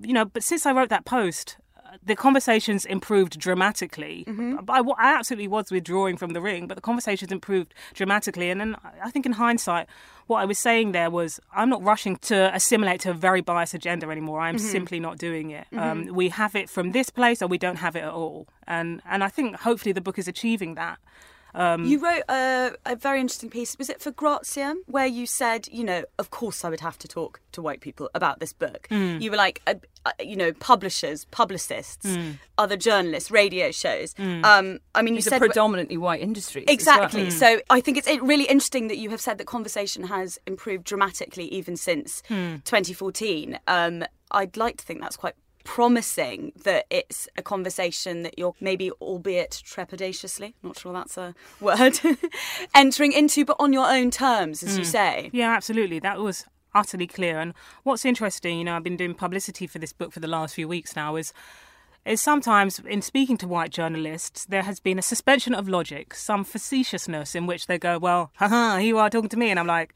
[0.00, 1.58] you know, but since I wrote that post,
[2.04, 4.24] the conversations improved dramatically.
[4.26, 4.68] Mm-hmm.
[4.68, 8.50] I, I, absolutely was withdrawing from the ring, but the conversations improved dramatically.
[8.50, 9.86] And then I think in hindsight,
[10.26, 13.74] what I was saying there was I'm not rushing to assimilate to a very biased
[13.74, 14.40] agenda anymore.
[14.40, 14.66] I'm mm-hmm.
[14.66, 15.66] simply not doing it.
[15.72, 15.78] Mm-hmm.
[15.78, 18.48] Um, we have it from this place or we don't have it at all.
[18.66, 20.98] And, and I think hopefully the book is achieving that.
[21.56, 23.76] Um, You wrote a, a very interesting piece.
[23.78, 27.08] Was it for Grazia, where you said, you know, of course I would have to
[27.08, 28.86] talk to white people about this book.
[28.90, 29.16] Hmm.
[29.20, 32.32] You were like, uh, uh, you know, publishers, publicists, Hmm.
[32.58, 34.14] other journalists, radio shows.
[34.18, 36.62] Um, I mean, you It's a said predominantly white industry.
[36.62, 36.74] as well.
[36.74, 37.30] Exactly.
[37.30, 41.46] So I think it's really interesting that you have said that conversation has improved dramatically
[41.48, 42.22] even since
[42.64, 43.58] 2014.
[43.66, 45.34] Um, I'd like to think that's quite
[45.66, 51.98] promising that it's a conversation that you're maybe albeit trepidatiously not sure that's a word
[52.74, 54.86] entering into but on your own terms as you mm.
[54.86, 55.98] say Yeah, absolutely.
[55.98, 57.38] That was utterly clear.
[57.38, 60.54] And what's interesting, you know, I've been doing publicity for this book for the last
[60.54, 61.32] few weeks now, is
[62.04, 66.44] is sometimes in speaking to white journalists, there has been a suspension of logic, some
[66.44, 69.94] facetiousness in which they go, "Well, haha, you are talking to me," and I'm like.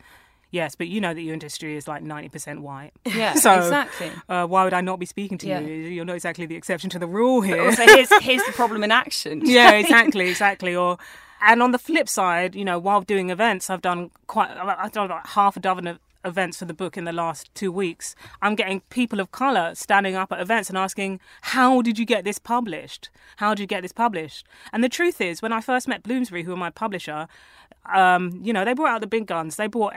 [0.52, 2.92] Yes, but you know that your industry is like 90% white.
[3.06, 4.10] Yeah, so, exactly.
[4.28, 5.60] Uh, why would I not be speaking to Yeah.
[5.60, 5.74] you?
[5.74, 7.62] You're not exactly the exception to the rule here.
[7.62, 9.42] Also, here's, here's the problem in action.
[9.44, 10.74] yeah, exactly, exactly.
[10.74, 10.98] Or
[11.40, 14.50] and on the flip side, you know, while doing events, I've done quite.
[14.50, 17.72] I've done about half a dozen of events for the book in the last two
[17.72, 18.14] weeks.
[18.42, 22.24] I'm getting people of color standing up at events and asking, "How did you get
[22.24, 23.08] this published?
[23.36, 26.42] How did you get this published?" And the truth is, when I first met Bloomsbury,
[26.42, 27.26] who are my publisher,
[27.92, 29.56] um, you know, they brought out the big guns.
[29.56, 29.94] They brought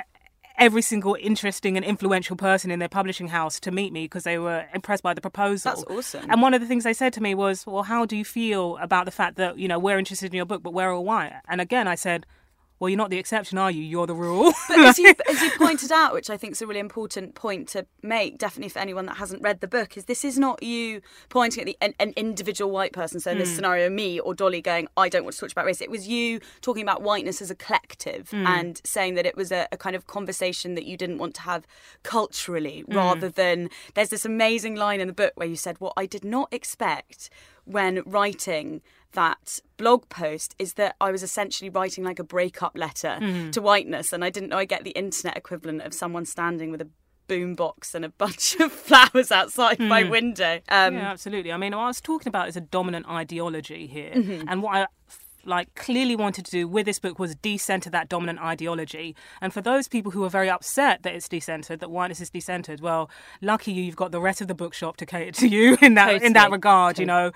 [0.58, 4.38] every single interesting and influential person in their publishing house to meet me because they
[4.38, 5.72] were impressed by the proposal.
[5.72, 6.30] That's awesome.
[6.30, 8.78] And one of the things they said to me was, "Well, how do you feel
[8.78, 11.34] about the fact that you know we're interested in your book, but we're all white?"
[11.48, 12.26] And again, I said,
[12.84, 13.82] "Well, you're not the exception, are you?
[13.82, 16.68] You're the rule." But as you, as you pointed out, which I think is a
[16.68, 20.26] really important point to make, definitely for anyone that hasn't read the book, is this
[20.26, 23.22] is not you pointing at the, an, an individual white person.
[23.22, 23.56] So in this hmm.
[23.56, 25.80] scenario, me or Dolly going, I don't want to talk about race.
[25.80, 28.46] It was you talking about whiteness as a collective hmm.
[28.46, 31.42] and saying that it was a, a kind of conversation that you didn't want to
[31.42, 31.66] have
[32.04, 32.96] culturally, hmm.
[32.96, 36.26] rather than there's this amazing line in the book where you said, What I did
[36.26, 37.30] not expect
[37.66, 38.82] when writing
[39.14, 43.20] that blog post is that I was essentially writing like a breakup letter
[43.52, 46.82] to whiteness, and I didn't know I get the internet equivalent of someone standing with
[46.82, 46.88] a
[47.30, 50.60] boombox and a bunch of flowers outside my window.
[50.70, 51.52] Um, yeah, absolutely.
[51.54, 54.48] I mean, what I was talking about is a dominant ideology here, Mm-hmm.
[54.50, 54.88] and what I
[55.46, 59.14] like clearly wanted to do with this book was decenter that dominant ideology.
[59.42, 62.80] And for those people who are very upset that it's decentered, that whiteness is decentered,
[62.80, 63.10] well,
[63.42, 66.22] lucky you, you've got the rest of the bookshop to cater to you in that
[66.24, 66.52] in that Totally.
[66.54, 66.98] regard.
[67.00, 67.32] You know.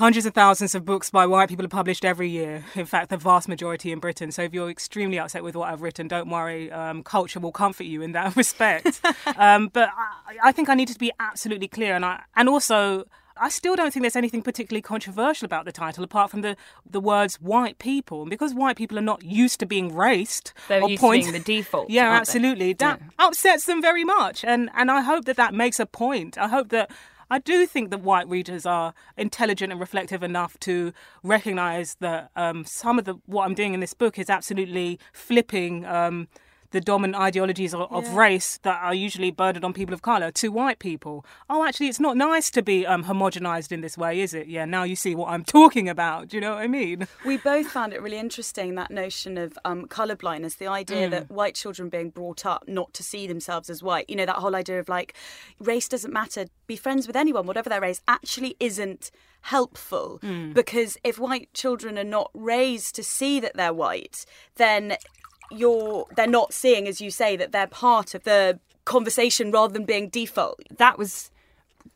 [0.00, 2.64] Hundreds of thousands of books by white people are published every year.
[2.74, 4.32] In fact, the vast majority in Britain.
[4.32, 6.72] So if you're extremely upset with what I've written, don't worry.
[6.72, 9.02] Um, culture will comfort you in that respect.
[9.36, 13.04] um, but I, I think I needed to be absolutely clear, and I and also.
[13.42, 17.00] I still don't think there's anything particularly controversial about the title, apart from the the
[17.00, 20.90] words "white people." And because white people are not used to being raced They're or
[20.90, 22.20] used to point- being the default, yeah, aren't they?
[22.20, 22.72] absolutely.
[22.74, 26.36] That upsets them very much, and and I hope that that makes a point.
[26.38, 26.90] I hope that
[27.30, 32.64] I do think that white readers are intelligent and reflective enough to recognise that um,
[32.64, 35.84] some of the what I'm doing in this book is absolutely flipping.
[35.86, 36.26] Um,
[36.70, 40.48] the dominant ideologies of, of race that are usually burdened on people of colour to
[40.48, 41.24] white people.
[41.48, 44.46] Oh, actually, it's not nice to be um, homogenised in this way, is it?
[44.46, 46.28] Yeah, now you see what I'm talking about.
[46.28, 47.06] Do you know what I mean?
[47.24, 51.30] We both found it really interesting that notion of um, colour blindness, the idea that
[51.30, 54.08] white children being brought up not to see themselves as white.
[54.08, 55.14] You know, that whole idea of like,
[55.58, 59.10] race doesn't matter, be friends with anyone, whatever their race, actually isn't
[59.42, 60.20] helpful.
[60.52, 64.24] Because if white children are not raised to see that they're white,
[64.56, 64.96] then
[65.50, 69.84] you're they're not seeing, as you say, that they're part of the conversation rather than
[69.84, 70.60] being default.
[70.78, 71.30] that was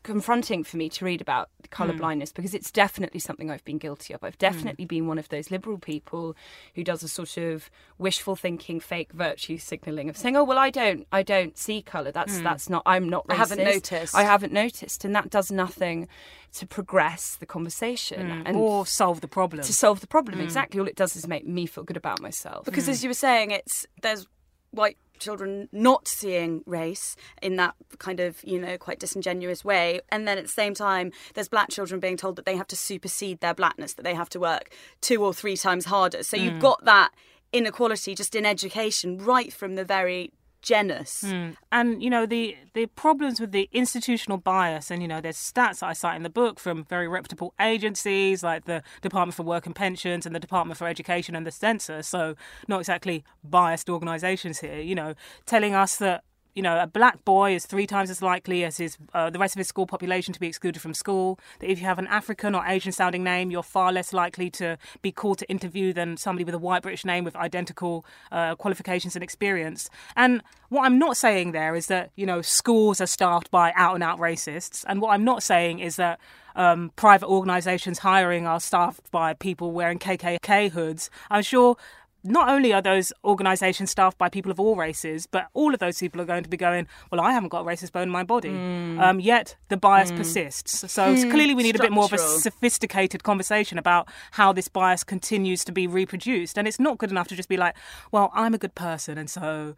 [0.02, 1.98] confronting for me to read about colour Hmm.
[1.98, 4.22] blindness because it's definitely something I've been guilty of.
[4.22, 6.36] I've definitely been one of those liberal people
[6.74, 10.70] who does a sort of wishful thinking, fake virtue signalling of saying, "Oh well, I
[10.70, 12.12] don't, I don't see colour.
[12.12, 12.82] That's that's not.
[12.86, 13.26] I'm not.
[13.26, 13.28] Racist.
[13.28, 13.32] Hmm.
[13.32, 16.08] I haven't noticed." I haven't noticed," and that does nothing
[16.54, 19.62] to progress the conversation and or solve the problem.
[19.64, 20.40] to solve the problem.
[20.40, 22.64] Exactly, all it does is make me feel good about myself.
[22.64, 24.26] because as you were saying it's there's
[24.70, 30.00] white children not seeing race in that kind of you know quite disingenuous way.
[30.10, 32.76] And then at the same time there's black children being told that they have to
[32.76, 36.22] supersede their blackness that they have to work two or three times harder.
[36.22, 36.60] So you've mm.
[36.60, 37.12] got that
[37.52, 40.32] inequality just in education right from the very
[40.64, 41.20] genus.
[41.20, 41.50] Hmm.
[41.70, 45.82] And you know the the problems with the institutional bias and you know there's stats
[45.82, 49.76] I cite in the book from very reputable agencies like the Department for Work and
[49.76, 52.34] Pensions and the Department for Education and the census so
[52.66, 55.14] not exactly biased organizations here you know
[55.46, 56.24] telling us that
[56.54, 59.54] you know, a black boy is three times as likely as his uh, the rest
[59.54, 61.38] of his school population to be excluded from school.
[61.58, 64.78] That if you have an African or Asian sounding name, you're far less likely to
[65.02, 69.16] be called to interview than somebody with a white British name with identical uh, qualifications
[69.16, 69.90] and experience.
[70.16, 73.94] And what I'm not saying there is that you know schools are staffed by out
[73.94, 74.84] and out racists.
[74.88, 76.20] And what I'm not saying is that
[76.56, 81.10] um, private organisations hiring are staffed by people wearing KKK hoods.
[81.30, 81.76] I'm sure
[82.24, 85.98] not only are those organisations staffed by people of all races, but all of those
[85.98, 88.24] people are going to be going, well, I haven't got a racist bone in my
[88.24, 88.48] body.
[88.48, 88.98] Mm.
[88.98, 90.16] Um, yet the bias mm.
[90.16, 90.90] persists.
[90.90, 91.30] So mm.
[91.30, 91.86] clearly we need Structural.
[91.86, 96.56] a bit more of a sophisticated conversation about how this bias continues to be reproduced.
[96.56, 97.76] And it's not good enough to just be like,
[98.10, 99.76] well, I'm a good person and so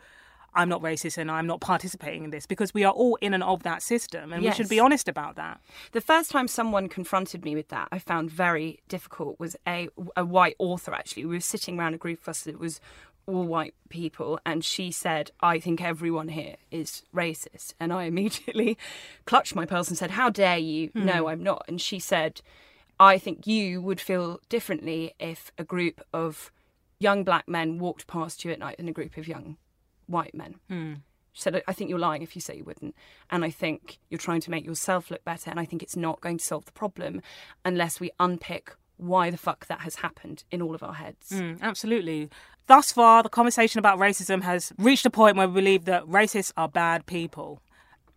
[0.56, 3.44] I'm not racist and I'm not participating in this because we are all in and
[3.44, 4.54] of that system and yes.
[4.54, 5.60] we should be honest about that.
[5.92, 10.24] The first time someone confronted me with that, I found very difficult was a a
[10.24, 11.26] white author actually.
[11.26, 12.80] We were sitting around a group of us that was
[13.26, 18.78] all white people and she said i think everyone here is racist and i immediately
[19.24, 21.02] clutched my pearls and said how dare you mm.
[21.02, 22.40] no i'm not and she said
[23.00, 26.52] i think you would feel differently if a group of
[27.00, 29.56] young black men walked past you at night than a group of young
[30.06, 30.56] white men.
[30.70, 31.00] Mm.
[31.32, 32.94] She said, I think you're lying if you say you wouldn't.
[33.30, 35.50] And I think you're trying to make yourself look better.
[35.50, 37.20] And I think it's not going to solve the problem
[37.62, 41.30] unless we unpick why the fuck that has happened in all of our heads.
[41.30, 42.30] Mm, absolutely.
[42.66, 46.52] Thus far, the conversation about racism has reached a point where we believe that racists
[46.56, 47.60] are bad people.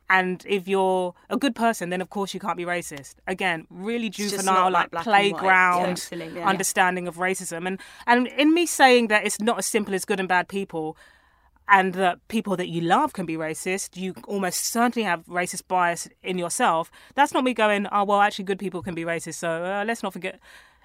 [0.09, 3.15] And if you're a good person, then of course you can't be racist.
[3.27, 7.09] Again, really juvenile, like, like playground yeah, yeah, understanding yeah.
[7.09, 7.67] of racism.
[7.67, 10.97] And and in me saying that it's not as simple as good and bad people,
[11.69, 16.09] and that people that you love can be racist, you almost certainly have racist bias
[16.23, 16.91] in yourself.
[17.13, 20.01] That's not me going, oh, well, actually, good people can be racist, so uh, let's
[20.01, 20.39] not forget.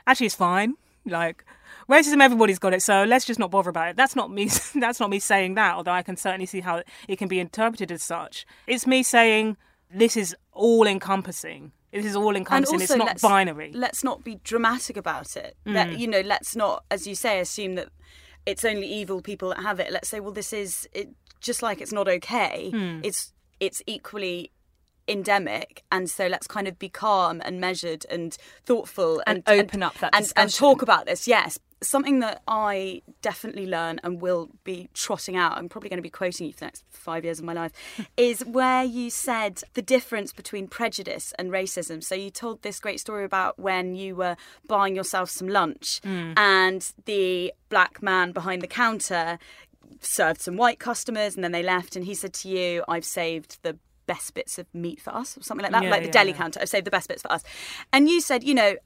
[0.07, 0.75] Actually, it's fine.
[1.07, 1.45] Like,
[1.89, 3.97] racism, everybody's got it, so let's just not bother about it.
[3.97, 4.51] That's not me.
[4.75, 7.91] that's not me saying that, although I can certainly see how it can be interpreted
[7.91, 8.47] as such.
[8.67, 9.57] It's me saying
[9.91, 11.73] this is all encompassing.
[11.93, 12.81] This is all encompassing.
[12.81, 13.71] It's not let's, binary.
[13.73, 15.57] Let's not be dramatic about it.
[15.65, 15.75] Mm.
[15.75, 17.89] Let, you know, let's not, as you say, assume that
[18.47, 19.93] it's only evil people that have it.
[19.93, 22.71] Let's say, well, this is it, just like it's not okay.
[22.71, 23.01] Hmm.
[23.03, 24.51] It's it's equally
[25.07, 29.77] endemic and so let's kind of be calm and measured and thoughtful and, and open
[29.77, 34.21] and, up that and, and, talk about this yes something that I definitely learn and
[34.21, 37.25] will be trotting out, I'm probably going to be quoting you for the next five
[37.25, 37.73] years of my life,
[38.17, 42.03] is where you said the difference between prejudice and racism.
[42.03, 44.37] So you told this great story about when you were
[44.67, 46.35] buying yourself some lunch mm.
[46.37, 49.39] and the black man behind the counter
[50.01, 53.59] served some white customers and then they left and he said to you, I've saved
[53.63, 56.13] the best bits of meat for us or something like that yeah, like the yeah,
[56.13, 56.37] deli yeah.
[56.37, 57.43] counter i've saved the best bits for us
[57.93, 58.77] and you said you know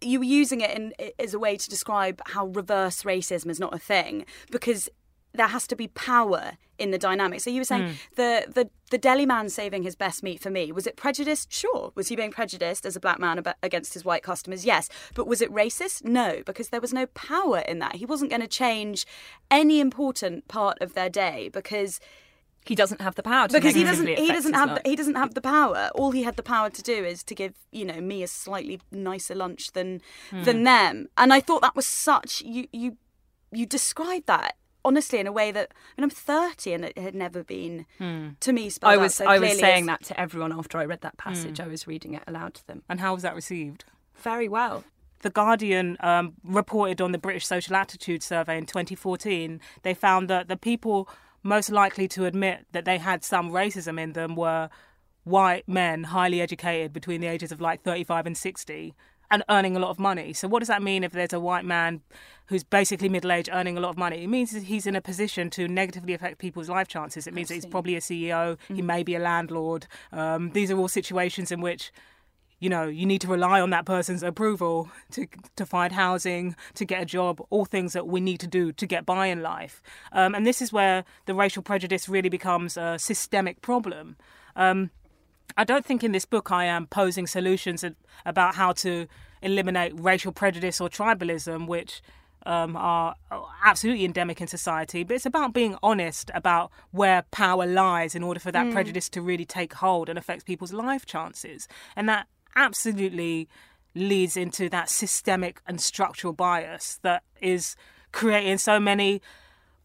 [0.00, 3.72] you were using it in, as a way to describe how reverse racism is not
[3.72, 4.88] a thing because
[5.34, 7.40] there has to be power in the dynamic.
[7.40, 7.94] So you were saying mm.
[8.16, 11.50] the, the the deli man saving his best meat for me was it prejudiced?
[11.50, 11.92] Sure.
[11.94, 14.66] Was he being prejudiced as a black man against his white customers?
[14.66, 14.88] Yes.
[15.14, 16.04] But was it racist?
[16.04, 17.96] No, because there was no power in that.
[17.96, 19.06] He wasn't going to change
[19.50, 22.00] any important part of their day because
[22.64, 25.16] he doesn't have the power to because he doesn't he doesn't have the, he doesn't
[25.16, 28.00] have the power all he had the power to do is to give you know
[28.00, 30.00] me a slightly nicer lunch than
[30.30, 30.44] mm.
[30.44, 32.96] than them and i thought that was such you you
[33.50, 37.14] you described that honestly in a way that I mean, I'm 30 and it had
[37.14, 38.30] never been hmm.
[38.40, 39.86] to me I was so I was saying as...
[39.86, 41.58] that to everyone after I read that passage.
[41.58, 41.64] Hmm.
[41.64, 42.82] I was reading it aloud to them.
[42.88, 43.84] And how was that received?
[44.16, 44.84] Very well.
[45.20, 49.60] The Guardian um, reported on the British Social Attitude Survey in 2014.
[49.82, 51.08] They found that the people
[51.42, 54.68] most likely to admit that they had some racism in them were
[55.24, 58.94] white men, highly educated between the ages of like 35 and 60
[59.32, 60.32] and earning a lot of money.
[60.34, 62.02] So, what does that mean if there's a white man
[62.46, 64.24] who's basically middle aged earning a lot of money?
[64.24, 67.26] It means that he's in a position to negatively affect people's life chances.
[67.26, 68.74] It means that he's probably a CEO, mm-hmm.
[68.74, 69.86] he may be a landlord.
[70.12, 71.92] Um, these are all situations in which
[72.62, 76.84] you know, you need to rely on that person's approval to to find housing, to
[76.84, 79.82] get a job, all things that we need to do to get by in life.
[80.12, 84.16] Um, and this is where the racial prejudice really becomes a systemic problem.
[84.54, 84.90] Um,
[85.56, 87.84] I don't think in this book I am posing solutions
[88.24, 89.08] about how to
[89.42, 92.00] eliminate racial prejudice or tribalism, which
[92.46, 93.16] um, are
[93.64, 98.40] absolutely endemic in society, but it's about being honest about where power lies in order
[98.40, 98.72] for that mm.
[98.72, 101.68] prejudice to really take hold and affect people's life chances.
[101.96, 102.26] And that
[102.56, 103.48] absolutely
[103.94, 107.76] leads into that systemic and structural bias that is
[108.12, 109.20] creating so many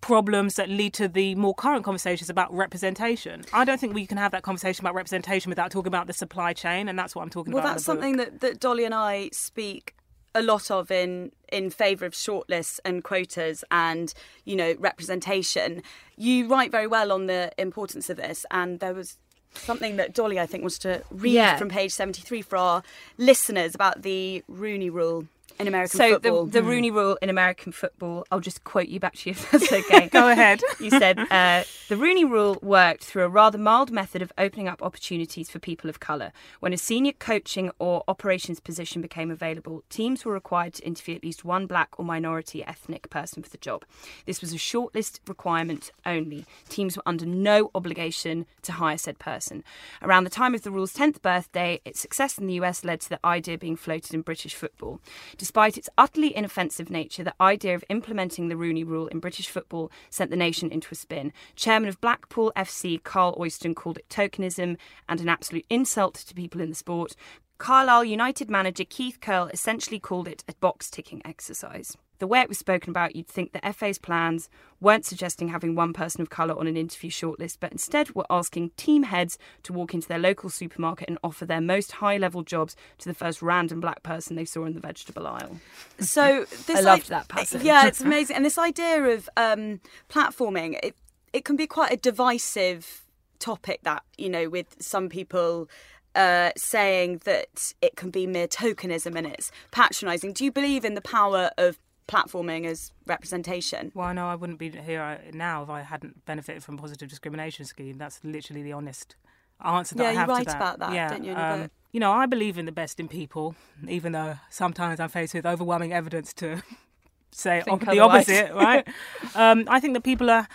[0.01, 3.43] problems that lead to the more current conversations about representation.
[3.51, 6.53] I don't think we can have that conversation about representation without talking about the supply
[6.53, 7.69] chain, and that's what I'm talking well, about.
[7.69, 9.95] Well, that's something that, that Dolly and I speak
[10.35, 14.13] a lot of in in favour of shortlists and quotas and
[14.45, 15.81] you know representation.
[16.15, 19.17] You write very well on the importance of this, and there was
[19.57, 21.57] something that Dolly, I think, wants to read yeah.
[21.57, 22.83] from page 73 for our
[23.17, 25.27] listeners about the Rooney Rule.
[25.59, 26.45] In American so football.
[26.45, 29.51] the, the Rooney Rule in American football, I'll just quote you back to you if
[29.51, 30.07] that's okay.
[30.11, 30.61] Go ahead.
[30.79, 34.83] You said uh, the Rooney Rule worked through a rather mild method of opening up
[34.83, 36.31] opportunities for people of colour.
[36.59, 41.23] When a senior coaching or operations position became available, teams were required to interview at
[41.23, 43.85] least one black or minority ethnic person for the job.
[44.25, 46.45] This was a shortlist requirement only.
[46.69, 49.63] Teams were under no obligation to hire said person.
[50.01, 53.09] Around the time of the rule's 10th birthday, its success in the US led to
[53.09, 54.99] the idea being floated in British football.
[55.47, 59.89] Despite its utterly inoffensive nature, the idea of implementing the Rooney Rule in British football
[60.09, 61.31] sent the nation into a spin.
[61.55, 64.75] Chairman of Blackpool FC, Karl Oyston, called it tokenism
[65.07, 67.15] and an absolute insult to people in the sport.
[67.59, 71.95] Carlisle United manager Keith Curle essentially called it a box ticking exercise.
[72.19, 74.49] The way it was spoken about, you'd think the FA's plans
[74.79, 78.71] weren't suggesting having one person of colour on an interview shortlist, but instead were asking
[78.71, 82.75] team heads to walk into their local supermarket and offer their most high level jobs
[82.97, 85.57] to the first random black person they saw in the vegetable aisle.
[85.99, 87.61] So this I loved i- that passage.
[87.63, 88.35] Yeah, it's amazing.
[88.35, 90.95] And this idea of um, platforming, it,
[91.33, 93.03] it can be quite a divisive
[93.39, 93.81] topic.
[93.83, 95.69] That you know, with some people.
[96.15, 100.33] Uh, saying that it can be mere tokenism and it's patronising.
[100.33, 101.77] Do you believe in the power of
[102.07, 103.91] platforming as representation?
[103.93, 107.09] Well, no, I wouldn't be here uh, now if I hadn't benefited from a positive
[107.09, 107.97] discrimination scheme.
[107.97, 109.15] That's literally the honest
[109.63, 110.55] answer that Yeah, I you have write to that.
[110.55, 113.55] about that, yeah, don't you, um, you know, I believe in the best in people,
[113.87, 116.61] even though sometimes I'm faced with overwhelming evidence to
[117.31, 118.53] say op- the opposite.
[118.53, 118.87] Right?
[119.35, 120.47] um, I think that people are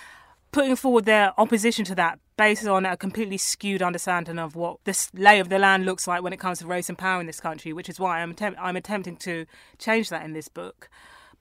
[0.52, 5.10] putting forward their opposition to that based on a completely skewed understanding of what this
[5.14, 7.40] lay of the land looks like when it comes to race and power in this
[7.40, 9.46] country, which is why I'm, attempt- I'm attempting to
[9.78, 10.88] change that in this book.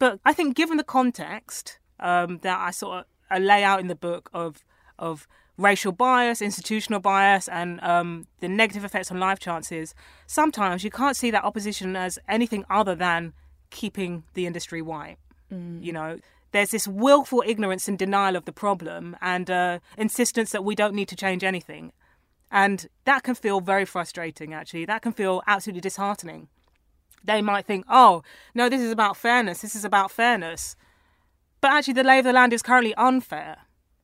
[0.02, 3.96] But I think, given the context um, that I sort of lay out in the
[3.96, 4.66] book of
[4.98, 5.28] of
[5.58, 9.94] racial bias, institutional bias, and um, the negative effects on life chances,
[10.26, 13.34] sometimes you can't see that opposition as anything other than
[13.70, 15.18] keeping the industry white.
[15.84, 16.18] You know,
[16.52, 20.96] there's this willful ignorance and denial of the problem, and uh, insistence that we don't
[20.96, 21.92] need to change anything,
[22.50, 24.52] and that can feel very frustrating.
[24.52, 26.48] Actually, that can feel absolutely disheartening
[27.24, 30.76] they might think, oh, no, this is about fairness, this is about fairness.
[31.62, 33.58] But actually, the lay of the land is currently unfair.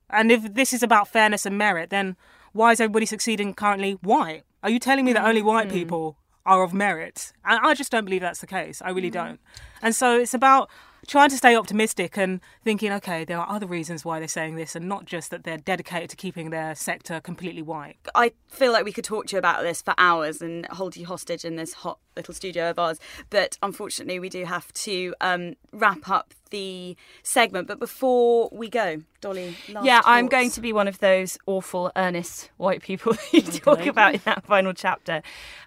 [0.10, 2.16] And if this is about fairness and merit, then
[2.54, 4.44] why is everybody succeeding currently white?
[4.64, 5.74] Are you telling me that only white mm.
[5.74, 7.34] people are of merit?
[7.44, 8.82] And I just don't believe that's the case.
[8.84, 9.28] I really mm-hmm.
[9.28, 9.40] don't.
[9.82, 10.70] And so it's about
[11.08, 14.76] trying to stay optimistic and thinking, okay, there are other reasons why they're saying this,
[14.76, 17.98] and not just that they're dedicated to keeping their sector completely white.
[18.14, 21.06] I feel like we could talk to you about this for hours and hold you
[21.06, 23.00] hostage in this hot little studio of ours.
[23.30, 27.68] But unfortunately, we do have to um, wrap up the segment.
[27.68, 31.92] But before we go, Dolly, last yeah, I'm going to be one of those awful,
[31.96, 35.22] earnest white people that you talk about in that final chapter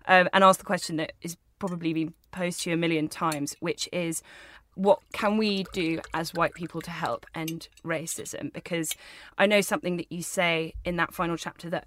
[0.07, 3.55] um, and ask the question that is probably been posed to you a million times,
[3.61, 4.23] which is
[4.75, 8.53] what can we do as white people to help end racism?
[8.53, 8.95] Because
[9.39, 11.87] I know something that you say in that final chapter that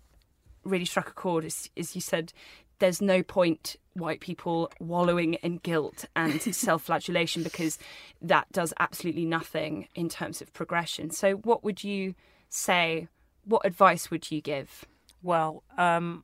[0.63, 2.33] really struck a chord is, is you said
[2.79, 7.77] there's no point white people wallowing in guilt and self-flagellation because
[8.21, 11.09] that does absolutely nothing in terms of progression.
[11.11, 12.15] So what would you
[12.49, 13.07] say?
[13.45, 14.85] What advice would you give?
[15.21, 16.23] Well, um,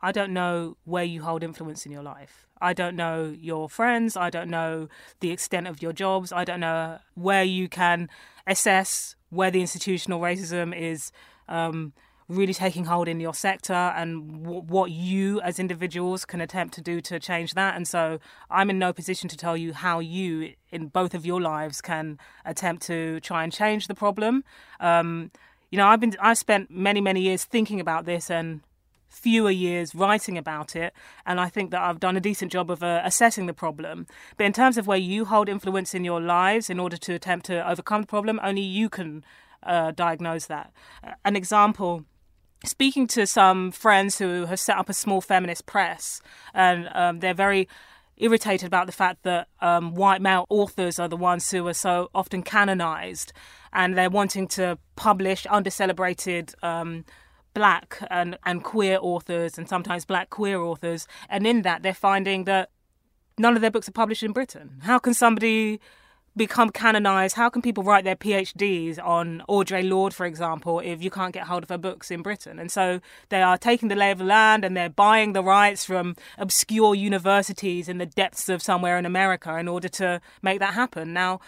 [0.00, 2.45] I don't know where you hold influence in your life.
[2.60, 4.16] I don't know your friends.
[4.16, 4.88] I don't know
[5.20, 6.32] the extent of your jobs.
[6.32, 8.08] I don't know where you can
[8.46, 11.12] assess where the institutional racism is
[11.48, 11.92] um,
[12.28, 16.80] really taking hold in your sector and w- what you as individuals can attempt to
[16.80, 17.76] do to change that.
[17.76, 18.18] And so
[18.50, 22.18] I'm in no position to tell you how you, in both of your lives, can
[22.44, 24.44] attempt to try and change the problem.
[24.80, 25.30] Um,
[25.70, 28.60] you know, I've been I've spent many many years thinking about this and
[29.16, 30.92] fewer years writing about it,
[31.24, 34.06] and I think that I've done a decent job of uh, assessing the problem.
[34.36, 37.46] But in terms of where you hold influence in your lives in order to attempt
[37.46, 39.24] to overcome the problem, only you can
[39.62, 40.70] uh, diagnose that.
[41.24, 42.04] An example
[42.64, 46.20] speaking to some friends who have set up a small feminist press,
[46.52, 47.68] and um, they're very
[48.18, 52.08] irritated about the fact that um, white male authors are the ones who are so
[52.14, 53.32] often canonized,
[53.72, 57.04] and they're wanting to publish under-celebrated um,
[57.56, 62.44] black and, and queer authors, and sometimes black queer authors, and in that they're finding
[62.44, 62.68] that
[63.38, 64.80] none of their books are published in Britain.
[64.82, 65.80] How can somebody
[66.36, 67.34] become canonized?
[67.34, 71.46] How can people write their PhDs on Audre Lorde, for example, if you can't get
[71.46, 72.58] hold of her books in Britain?
[72.58, 73.00] And so
[73.30, 76.94] they are taking the lay of the land and they're buying the rights from obscure
[76.94, 81.14] universities in the depths of somewhere in America in order to make that happen.
[81.14, 81.40] Now,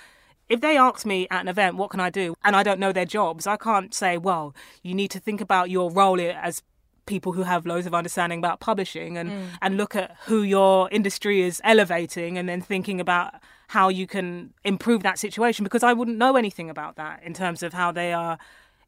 [0.48, 2.34] if they ask me at an event, what can I do?
[2.44, 5.70] And I don't know their jobs, I can't say, well, you need to think about
[5.70, 6.62] your role as
[7.06, 9.46] people who have loads of understanding about publishing and, mm.
[9.62, 13.34] and look at who your industry is elevating and then thinking about
[13.68, 17.62] how you can improve that situation because I wouldn't know anything about that in terms
[17.62, 18.38] of how they are,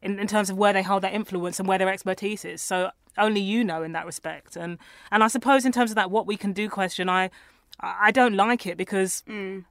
[0.01, 2.61] in, in terms of where they hold their influence and where their expertise is.
[2.61, 4.55] So only you know in that respect.
[4.55, 4.77] And
[5.11, 7.29] and I suppose in terms of that what we can do question, I
[7.79, 9.65] I don't like it because mm.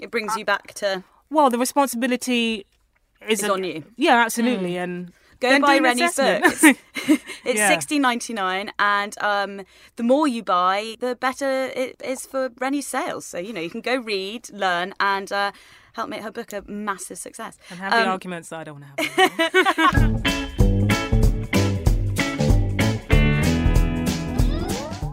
[0.00, 2.66] It brings you back to well the responsibility
[3.28, 3.84] is, a- on you.
[3.96, 4.76] Yeah, absolutely.
[4.76, 6.42] And go buy Reni's book.
[6.44, 6.64] It's,
[7.44, 7.68] it's Yeah.
[7.68, 9.62] sixteen ninety nine, and um,
[9.96, 13.24] the more you buy, the better it is for Reni's sales.
[13.26, 15.52] So you know you can go read, learn, and uh,
[15.94, 17.56] help make her book a massive success.
[17.70, 20.46] and have the Um, arguments that I don't want to have.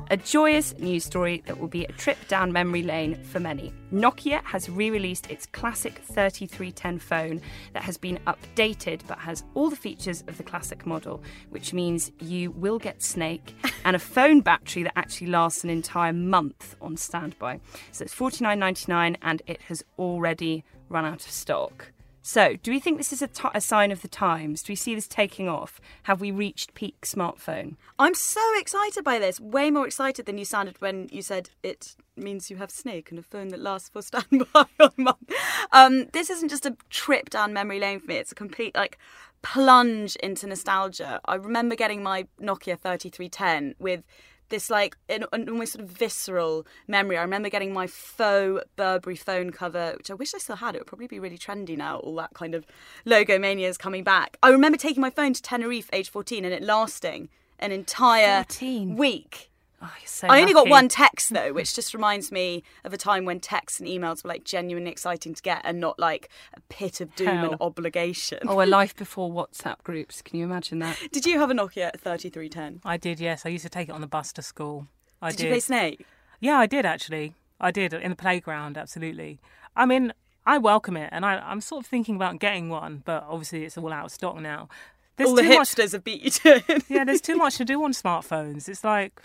[0.10, 3.74] A joyous news story that will be a trip down memory lane for many.
[3.92, 7.42] Nokia has re released its classic 3310 phone
[7.74, 12.14] that has been updated but has all the features of the classic model, which means
[12.22, 13.54] you will get Snake
[13.86, 17.60] and a phone battery that actually lasts an entire month on standby.
[17.92, 21.92] So it's $49.99 and it has already run out of stock.
[22.28, 23.24] So, do we think this is
[23.54, 24.62] a sign of the times?
[24.62, 25.80] Do we see this taking off?
[26.04, 27.78] Have we reached peak smartphone?
[27.98, 29.40] I'm so excited by this.
[29.40, 33.18] Way more excited than you sounded when you said it means you have Snake and
[33.18, 35.32] a phone that lasts for standby on a month.
[35.72, 38.18] Um, this isn't just a trip down memory lane for me.
[38.18, 38.98] It's a complete like
[39.42, 41.22] plunge into nostalgia.
[41.24, 44.04] I remember getting my Nokia 3310 with
[44.50, 47.18] this like an, an almost sort of visceral memory.
[47.18, 50.76] I remember getting my faux Burberry phone cover, which I wish I still had.
[50.76, 51.98] It would probably be really trendy now.
[51.98, 52.66] All that kind of
[53.06, 54.38] logo mania is coming back.
[54.42, 57.30] I remember taking my phone to Tenerife, age 14, and it lasting
[57.60, 58.96] an entire 14?
[58.96, 59.52] week.
[59.80, 63.26] Oh, so I only got one text though, which just reminds me of a time
[63.26, 67.00] when texts and emails were like genuinely exciting to get and not like a pit
[67.00, 68.40] of doom and obligation.
[68.48, 70.22] Oh, a life before WhatsApp groups.
[70.22, 70.98] Can you imagine that?
[71.12, 72.82] Did you have a Nokia 3310?
[72.84, 73.46] I did, yes.
[73.46, 74.88] I used to take it on the bus to school.
[75.22, 76.06] I Did you play Snake?
[76.40, 77.36] Yeah, I did actually.
[77.60, 79.40] I did in the playground, absolutely.
[79.76, 80.14] I mean,
[80.46, 83.78] I welcome it, and I, I'm sort of thinking about getting one, but obviously it's
[83.78, 84.70] all out of stock now.
[85.18, 85.70] There's All the too much.
[85.70, 86.84] hipsters have beat you to it.
[86.88, 88.70] Yeah, there's too much to do on smartphones.
[88.70, 89.22] It's like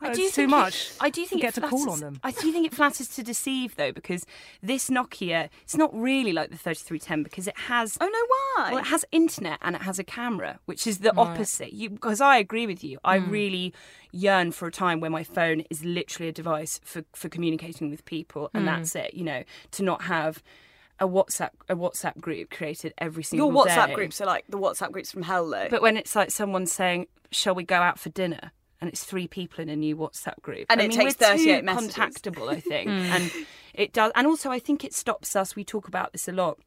[0.00, 0.90] I it's do too much.
[0.90, 2.20] It, I do think You it get to call on them.
[2.22, 4.24] I do think it flatters to deceive though, because
[4.62, 7.96] this Nokia, it's not really like the 3310 because it has.
[8.00, 8.70] Oh no, why?
[8.72, 11.70] Well, it has internet and it has a camera, which is the opposite.
[11.78, 12.98] Because I agree with you.
[13.04, 13.30] I Hmm.
[13.30, 13.74] really
[14.12, 18.04] yearn for a time where my phone is literally a device for, for communicating with
[18.04, 19.14] people, and that's it.
[19.14, 20.42] You know, to not have
[21.00, 23.54] a WhatsApp a WhatsApp group created every single day.
[23.54, 23.94] Your WhatsApp day.
[23.94, 25.68] groups are like the WhatsApp groups from hell though.
[25.70, 28.50] But when it's like someone saying, "Shall we go out for dinner?"
[28.80, 31.60] And it's three people in a new WhatsApp group, And I it mean, takes 38
[31.60, 31.94] too messages.
[31.94, 32.90] contactable, I think, hmm.
[32.90, 33.30] and
[33.74, 34.12] it does.
[34.14, 35.56] And also, I think it stops us.
[35.56, 36.58] We talk about this a lot.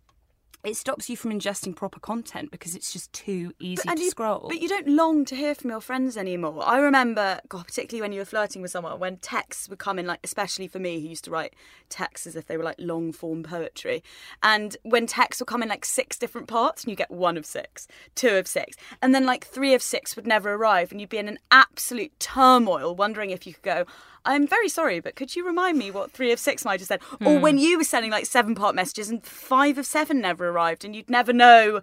[0.64, 4.12] It stops you from ingesting proper content because it's just too easy and to you,
[4.12, 4.46] scroll.
[4.48, 6.62] But you don't long to hear from your friends anymore.
[6.64, 10.06] I remember, God, particularly when you were flirting with someone, when texts would come in,
[10.06, 11.56] like, especially for me, who used to write
[11.90, 14.04] texts as if they were like long form poetry.
[14.44, 17.46] And when texts would come in like six different parts, and you get one of
[17.46, 21.10] six, two of six, and then like three of six would never arrive, and you'd
[21.10, 23.86] be in an absolute turmoil, wondering if you could go,
[24.26, 27.02] I'm very sorry, but could you remind me what three of six might have said?
[27.26, 27.42] Or hmm.
[27.42, 30.96] when you were sending like seven part messages and five of seven never arrived, and
[30.96, 31.82] you'd never know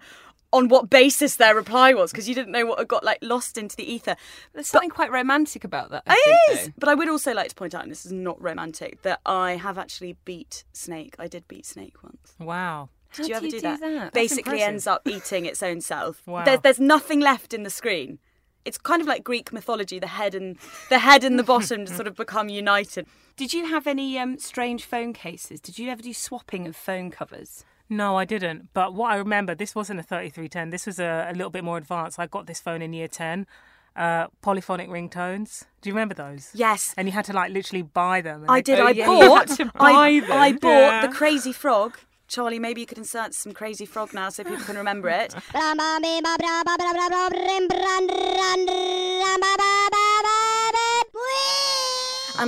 [0.51, 3.57] on what basis their reply was because you didn't know what had got like lost
[3.57, 4.15] into the ether.
[4.53, 6.03] There's something quite romantic about that.
[6.07, 6.73] I It think, is, though.
[6.79, 9.57] but I would also like to point out, and this is not romantic, that I
[9.57, 11.15] have actually beat Snake.
[11.19, 12.33] I did beat Snake once.
[12.39, 12.89] wow.
[13.13, 13.79] Did How you ever do do, you do that?
[13.79, 14.13] that?
[14.13, 14.67] Basically, impressive.
[14.67, 16.21] ends up eating its own self.
[16.27, 16.45] Wow.
[16.45, 18.19] There's, there's nothing left in the screen.
[18.65, 19.99] It's kind of like Greek mythology.
[19.99, 20.57] The head and
[20.89, 23.07] the head and the bottom sort of become united.
[23.37, 25.59] Did you have any um, strange phone cases?
[25.61, 27.63] Did you ever do swapping of phone covers?
[27.89, 28.69] No, I didn't.
[28.73, 30.69] But what I remember, this wasn't a 3310.
[30.69, 32.19] This was a, a little bit more advanced.
[32.19, 33.47] I got this phone in year 10.
[33.95, 35.63] Uh, polyphonic ringtones.
[35.81, 36.51] Do you remember those?
[36.53, 38.45] Yes, And you had to like literally buy them.
[38.47, 38.79] I did.
[38.79, 39.71] Oh, I yeah, you had bought.
[39.75, 40.21] I.
[40.29, 41.07] I bought Yeah.
[41.07, 41.97] the Crazy Frog.
[42.27, 45.33] Charlie, maybe you could insert some Crazy Frog now so people can remember it.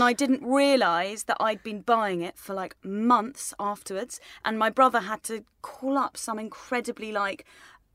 [0.01, 4.19] And I didn't realise that I'd been buying it for like months afterwards.
[4.43, 7.45] And my brother had to call up some incredibly like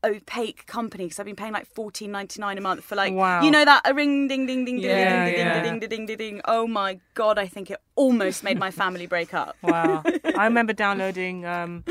[0.05, 3.41] opaque company because I've been paying like fourteen ninety nine a month for like Wow.
[3.41, 5.61] you know that a ring ding ding ding ding Yeah, ding ding yeah.
[5.63, 6.41] ding ding ding ding ding.
[6.45, 7.37] Oh my god!
[7.37, 9.57] I think it almost made my family break up.
[9.61, 10.03] Wow.
[10.37, 11.45] I remember downloading.
[11.45, 11.83] Um,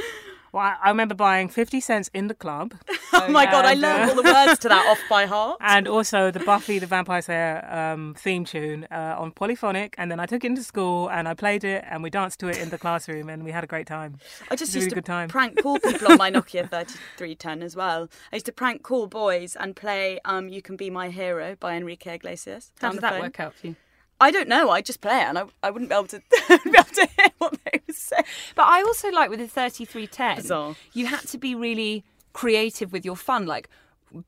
[0.57, 2.74] well, I- I remember buying 50 cents in the club
[3.12, 3.64] Oh my god!
[3.64, 5.57] I and, learned uh, all the words to that off by heart.
[5.61, 9.94] and also the Buffy the Vampire Slayer um, theme tune uh, on polyphonic.
[9.96, 12.48] And then I took it into school and I played it and we danced to
[12.48, 14.18] it in the classroom and we had a great time.
[14.50, 17.62] I just It was a used really to prank call people on my Nokia 3310
[17.62, 18.09] as well.
[18.32, 21.74] I used to prank call boys and play um, "You Can Be My Hero" by
[21.74, 22.72] Enrique Iglesias.
[22.80, 23.22] How did that phone.
[23.22, 23.76] work out for you?
[24.20, 24.70] I don't know.
[24.70, 26.22] I just play it, and I, I wouldn't be able to
[26.64, 28.16] be able to hear what they so
[28.55, 30.76] But I also like with the 3310, Bizarre.
[30.93, 33.68] you had to be really creative with your fun, like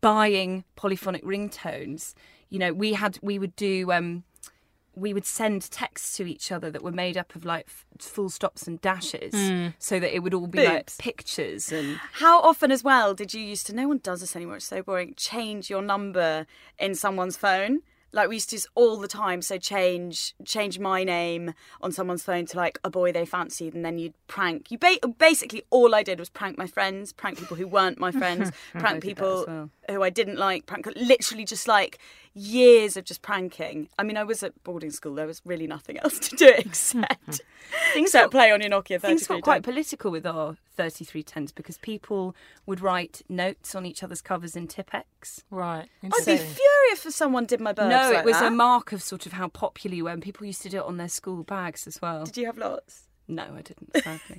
[0.00, 2.14] buying polyphonic ringtones.
[2.48, 4.24] You know, we had we would do um
[4.94, 8.28] we would send texts to each other that were made up of like f- full
[8.28, 9.32] stops and dashes
[9.78, 13.40] so that it would all be like pictures and How often, as well, did you
[13.40, 13.74] used to?
[13.74, 14.56] No one does this anymore.
[14.56, 15.14] It's so boring.
[15.16, 16.46] Change your number
[16.80, 17.82] in someone's phone.
[18.12, 19.42] Like we used to do all the time.
[19.42, 23.84] So change change my name on someone's phone to like a boy they fancied, and
[23.84, 24.70] then you'd prank.
[24.70, 28.10] You ba- basically all I did was prank my friends, prank people who weren't my
[28.10, 29.70] friends, prank people well.
[29.90, 30.66] who I didn't like.
[30.66, 31.98] Prank literally just like
[32.38, 33.88] years of just pranking.
[33.98, 35.14] I mean, I was at boarding school.
[35.14, 37.40] There was really nothing else to do except
[37.92, 39.00] things that play on your Nokia.
[39.00, 39.42] things got 3310.
[39.42, 42.34] quite political with our 3310s because people
[42.66, 45.42] would write notes on each other's covers in Tippex.
[45.50, 45.88] Right.
[46.02, 47.90] I'd be furious if someone did my birds.
[47.90, 48.46] No, like it was that.
[48.46, 50.84] a mark of sort of how popular you were, and people used to do it
[50.84, 52.24] on their school bags as well.
[52.24, 53.08] Did you have lots?
[53.26, 54.38] No, I didn't, sadly.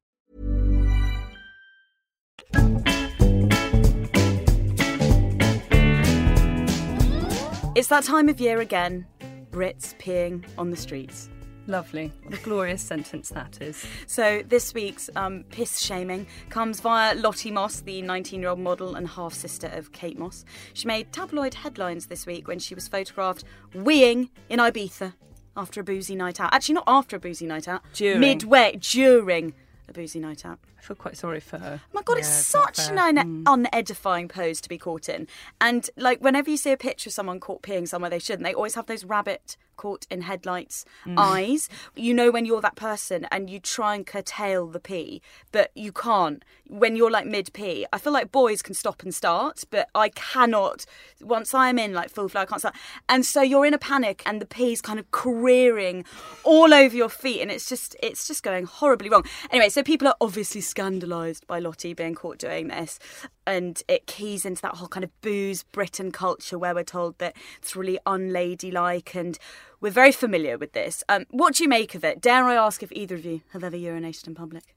[7.73, 9.07] It's that time of year again.
[9.49, 11.29] Brits peeing on the streets.
[11.67, 12.11] Lovely.
[12.23, 13.85] What a glorious sentence that is.
[14.07, 19.33] So this week's um, piss shaming comes via Lottie Moss, the 19-year-old model and half
[19.33, 20.43] sister of Kate Moss.
[20.73, 25.13] She made tabloid headlines this week when she was photographed weeing in Ibiza
[25.55, 26.53] after a boozy night out.
[26.53, 27.83] Actually, not after a boozy night out.
[27.93, 28.19] During.
[28.19, 29.53] Midway during
[29.87, 30.59] a boozy night out.
[30.81, 31.79] I feel quite sorry for her.
[31.83, 33.43] Oh my god, Yeah, it's it's such an un- mm.
[33.43, 35.27] unedifying pose to be caught in.
[35.59, 38.53] And like whenever you see a picture of someone caught peeing somewhere they shouldn't, they
[38.53, 41.15] always have those rabbit caught in headlights mm.
[41.17, 41.67] eyes.
[41.95, 45.21] You know when you're that person and you try and curtail the pee,
[45.51, 46.43] but you can't.
[46.67, 50.09] When you're like mid pee, I feel like boys can stop and start, but I
[50.09, 50.85] cannot.
[51.19, 52.75] Once I'm in like full flow, I can't start.
[53.09, 56.05] And so you're in a panic, and the pee's kind of careering
[56.43, 59.25] all over your feet, and it's just it's just going horribly wrong.
[59.49, 62.99] Anyway, so people are obviously scandalised by Lottie being caught doing this,
[63.45, 67.35] and it keys into that whole kind of booze Britain culture where we're told that
[67.57, 69.37] it's really unladylike, and
[69.79, 71.03] we're very familiar with this.
[71.09, 72.21] Um, what do you make of it?
[72.21, 74.75] Dare I ask if either of you have ever urinated in public?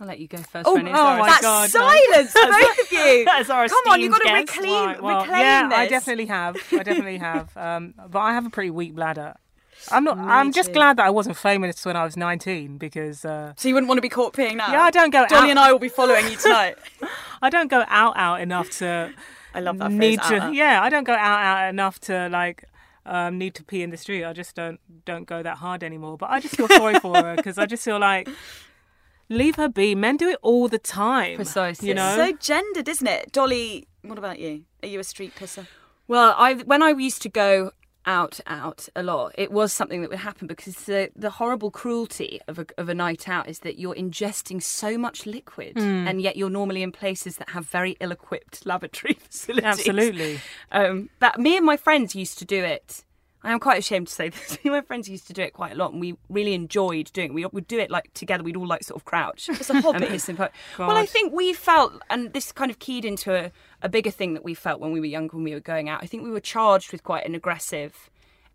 [0.00, 1.80] I'll let you go first, Oh, oh my that God, no.
[1.80, 3.24] silence, both of you.
[3.48, 5.78] Come on, you've got to reclaim, Right, well, reclaim yeah, this.
[5.78, 6.56] I definitely have.
[6.70, 7.56] I definitely have.
[7.56, 9.34] Um, but I have a pretty weak bladder.
[9.90, 10.18] I'm not.
[10.18, 10.74] Me I'm just too.
[10.74, 13.98] glad that I wasn't famous when I was 19 because uh, So you wouldn't want
[13.98, 14.72] to be caught peeing now?
[14.72, 16.76] Yeah, I don't go Dolly out- and I will be following you tonight.
[17.42, 19.12] I don't go out out enough to
[19.54, 20.40] I love that phrase, need out, to.
[20.42, 20.54] out.
[20.54, 22.64] Yeah, I don't go out out enough to like
[23.06, 24.24] um, need to pee in the street.
[24.24, 26.18] I just don't don't go that hard anymore.
[26.18, 28.28] But I just feel sorry for her because I just feel like
[29.28, 29.94] leave her be.
[29.94, 31.36] Men do it all the time.
[31.36, 31.88] Precisely.
[31.88, 32.16] You know.
[32.16, 33.32] So gendered, isn't it?
[33.32, 34.64] Dolly, what about you?
[34.82, 35.66] Are you a street pisser?
[36.06, 37.72] Well, I when I used to go
[38.06, 42.40] out out a lot, it was something that would happen because the the horrible cruelty
[42.48, 46.36] of a of a night out is that you're ingesting so much liquid, and yet
[46.36, 49.64] you're normally in places that have very ill-equipped lavatory facilities.
[49.64, 50.40] Absolutely.
[50.72, 53.04] Um, that me and my friends used to do it.
[53.42, 54.58] I am quite ashamed to say this.
[54.64, 57.30] My friends used to do it quite a lot, and we really enjoyed doing.
[57.30, 57.34] it.
[57.34, 58.42] We would do it like together.
[58.42, 59.48] We'd all like sort of crouch.
[59.48, 60.06] It's a hobby.
[60.28, 63.88] in pu- Well, I think we felt, and this kind of keyed into a, a
[63.88, 66.02] bigger thing that we felt when we were younger, when we were going out.
[66.02, 68.10] I think we were charged with quite an aggressive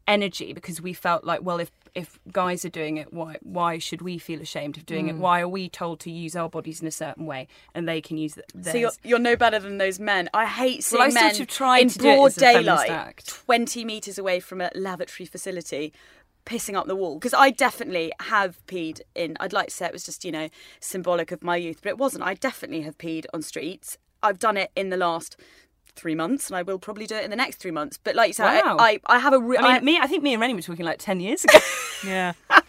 [0.08, 4.01] energy because we felt like, well, if if guys are doing it, why why should
[4.01, 5.16] we feel ashamed of doing it?
[5.16, 5.20] Mm.
[5.20, 8.18] Why are we told to use our bodies in a certain way and they can
[8.18, 8.74] use theirs?
[8.74, 10.30] So you're, you're no better than those men.
[10.34, 12.88] I hate seeing Well, I sort men of tried in it broad as a feminist
[12.88, 15.93] daylight, 20 metres away from a lavatory facility,
[16.45, 17.20] pissing up the wall.
[17.20, 20.49] Because I definitely have peed in, I'd like to say it was just, you know,
[20.80, 22.24] symbolic of my youth, but it wasn't.
[22.24, 23.97] I definitely have peed on streets.
[24.22, 25.38] I've done it in the last
[25.96, 27.98] three months, and I will probably do it in the next three months.
[27.98, 28.78] But like you said, Wow.
[28.80, 30.00] I, I, I have a re- I mean, I- me.
[30.00, 31.60] I think me and Reni were talking like ten years ago.
[32.06, 32.34] Yeah.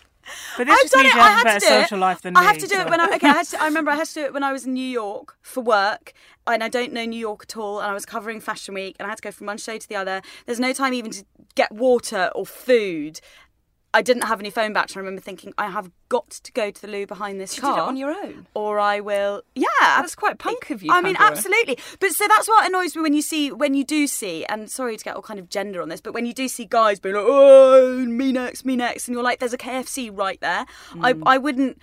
[0.57, 1.18] But this I've just done means it.
[1.18, 2.01] you I have a better social it.
[2.01, 2.47] life than I me.
[2.47, 3.29] have to do so- it when I okay.
[3.29, 4.81] I, had to, I remember I had to do it when I was in New
[4.89, 6.14] York for work,
[6.47, 7.79] and I don't know New York at all.
[7.81, 9.87] And I was covering Fashion Week, and I had to go from one show to
[9.89, 10.22] the other.
[10.47, 11.25] There's no time even to
[11.57, 13.20] get water or food.
[13.95, 15.01] I didn't have any phone battery.
[15.01, 17.80] I remember thinking, I have got to go to the loo behind this You car
[17.80, 18.47] on your own.
[18.55, 19.42] or I will.
[19.55, 20.90] Yeah, That's quite punk of you.
[20.92, 21.36] I mean, Pandora.
[21.38, 21.78] absolutely.
[22.01, 24.97] But so that's what annoys me when you see, when you do see, and sorry
[24.97, 27.14] to get all kind of gender on this, but when you do see guys being
[27.14, 30.66] like, oh, me next, me next, and you're like, there's a KFC right there.
[30.92, 31.22] Mm.
[31.26, 31.80] I, I wouldn't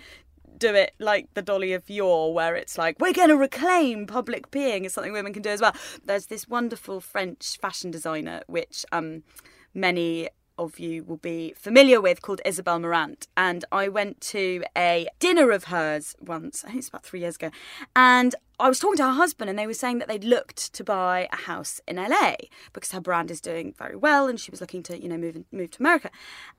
[0.58, 4.50] do it like the Dolly of yore, where it's like, we're going to reclaim public
[4.50, 5.74] peeing is something women can do as well.
[6.04, 9.24] There's this wonderful French fashion designer, which um,
[9.74, 10.28] many
[10.64, 13.26] of you will be familiar with called Isabel Marant.
[13.36, 17.36] And I went to a dinner of hers once, I think it's about three years
[17.36, 17.50] ago.
[17.94, 20.84] And I was talking to her husband, and they were saying that they'd looked to
[20.84, 22.36] buy a house in LA
[22.72, 25.42] because her brand is doing very well, and she was looking to, you know, move
[25.50, 26.10] move to America.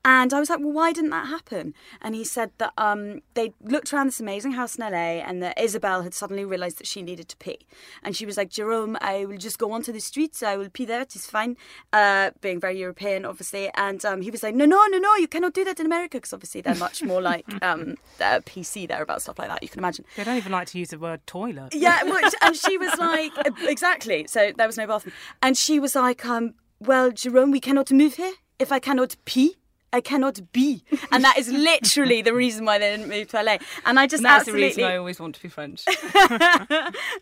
[0.04, 1.72] And I was like, well, why didn't that happen?
[2.02, 5.58] And he said that um, they looked around this amazing house in LA, and that
[5.58, 7.60] Isabel had suddenly realised that she needed to pee,
[8.02, 10.84] and she was like, Jerome, I will just go onto the streets, I will pee
[10.84, 11.56] there, it is fine.
[11.90, 15.26] Uh, being very European, obviously, and um, he was like, no, no, no, no, you
[15.26, 19.22] cannot do that in America because obviously they're much more like um, PC there about
[19.22, 19.62] stuff like that.
[19.62, 20.04] You can imagine.
[20.16, 21.74] They don't even like to use the word toilet.
[21.74, 23.32] Yeah, which, and she was like,
[23.62, 24.26] exactly.
[24.28, 28.14] So there was no bathroom, and she was like, um, well, Jerome, we cannot move
[28.14, 29.56] here if I cannot pee.
[29.92, 30.82] I cannot be,
[31.12, 33.58] and that is literally the reason why they didn't move to LA.
[33.86, 35.84] And I just And that's the reason I always want to be French.
[35.86, 35.96] and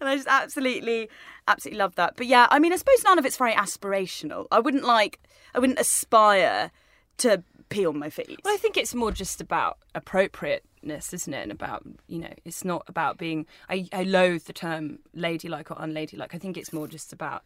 [0.00, 1.10] I just absolutely,
[1.46, 2.14] absolutely love that.
[2.16, 4.46] But yeah, I mean, I suppose none of it's very aspirational.
[4.50, 5.20] I wouldn't like,
[5.54, 6.70] I wouldn't aspire
[7.18, 8.40] to pee on my feet.
[8.42, 9.76] Well, I think it's more just about
[10.82, 11.42] appropriateness, isn't it?
[11.42, 13.46] And about, you know, it's not about being.
[13.68, 16.34] I, I loathe the term ladylike or unladylike.
[16.34, 17.42] I think it's more just about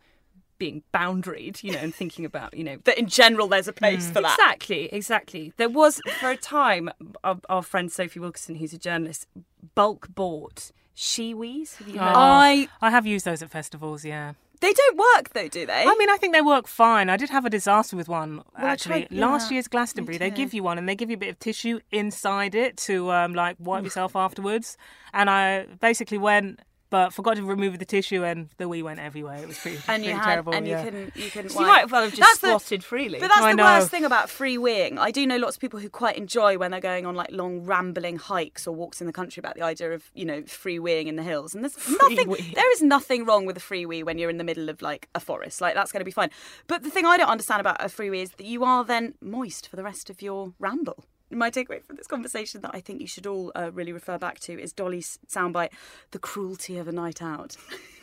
[0.59, 2.79] being boundaried, you know, and thinking about, you know.
[2.85, 4.13] that in general, there's a place mm.
[4.15, 4.39] for that.
[4.39, 5.53] Exactly, exactly.
[5.59, 6.91] There was, for a time,
[7.23, 9.27] our, our friend Sophie Wilkinson, who's a journalist,
[9.75, 11.77] bulk bought Shewees.
[11.77, 14.33] Have you heard of I, I have used those at festivals, yeah.
[14.61, 15.83] They don't work though, do they?
[15.85, 17.09] I mean, I think they work fine.
[17.09, 20.19] I did have a disaster with one I actually tried- last year's Glastonbury.
[20.19, 23.11] They give you one and they give you a bit of tissue inside it to
[23.13, 24.77] um, like wipe yourself afterwards.
[25.13, 26.61] And I basically went,
[26.97, 29.37] but forgot to remove the tissue, and the wee went everywhere.
[29.37, 30.55] It was pretty, and you had, terrible.
[30.55, 30.79] and yeah.
[30.79, 31.51] you couldn't, you couldn't.
[31.51, 33.21] So you might as well have just That's the- squatted freely.
[33.21, 33.65] But that's I the know.
[33.65, 34.97] worst thing about free weeing.
[34.97, 37.61] I do know lots of people who quite enjoy when they're going on like long
[37.67, 41.07] rambling hikes or walks in the country about the idea of you know free weeing
[41.07, 41.55] in the hills.
[41.55, 42.31] And there's nothing.
[42.31, 42.53] wee.
[42.55, 45.11] There is nothing wrong with a free wee when you're in the middle of like
[45.15, 45.61] a forest.
[45.61, 46.31] Like that's going to be fine.
[46.67, 49.17] But the thing I don't understand about a free wee is that you are then
[49.21, 51.05] moist for the rest of your ramble.
[51.31, 54.39] My takeaway from this conversation that I think you should all uh, really refer back
[54.41, 55.71] to is Dolly's soundbite,
[56.13, 57.57] "The cruelty of a night out."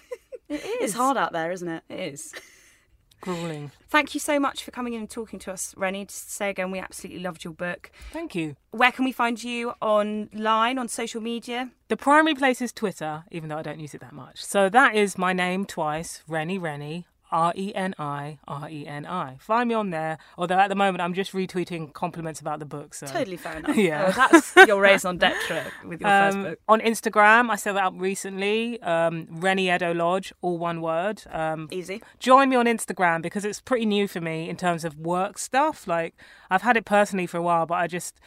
[0.50, 0.78] it is.
[0.82, 1.84] It's hard out there, isn't it?
[1.90, 2.34] It is.
[3.24, 3.72] grueling.
[3.90, 6.06] Thank you so much for coming in and talking to us, Reni.
[6.06, 7.90] Just to say again, we absolutely loved your book.
[8.12, 8.58] Thank you.
[8.72, 11.72] Where can we find you online, on social media?
[11.88, 14.44] The primary place is Twitter, even though I don't use it that much.
[14.44, 19.06] So that is my name twice, Reni Reni, R E N I R E N
[19.06, 19.38] I.
[19.40, 20.18] Find me on there.
[20.38, 22.94] Although at the moment I'm just retweeting compliments about the book.
[22.94, 23.76] So Totally fair enough.
[23.76, 24.06] yeah.
[24.16, 26.60] Oh, that's your raison d'etre with your first Um, book.
[26.70, 28.82] on Instagram, I set that up recently.
[28.82, 31.24] Um, Reni Eddo Lodge, all one word.
[31.32, 32.02] Um, Easy.
[32.20, 35.88] join me on Instagram because it's pretty new for me in terms of work stuff.
[35.88, 36.16] Like
[36.50, 38.20] I've had it personally for a while, but I just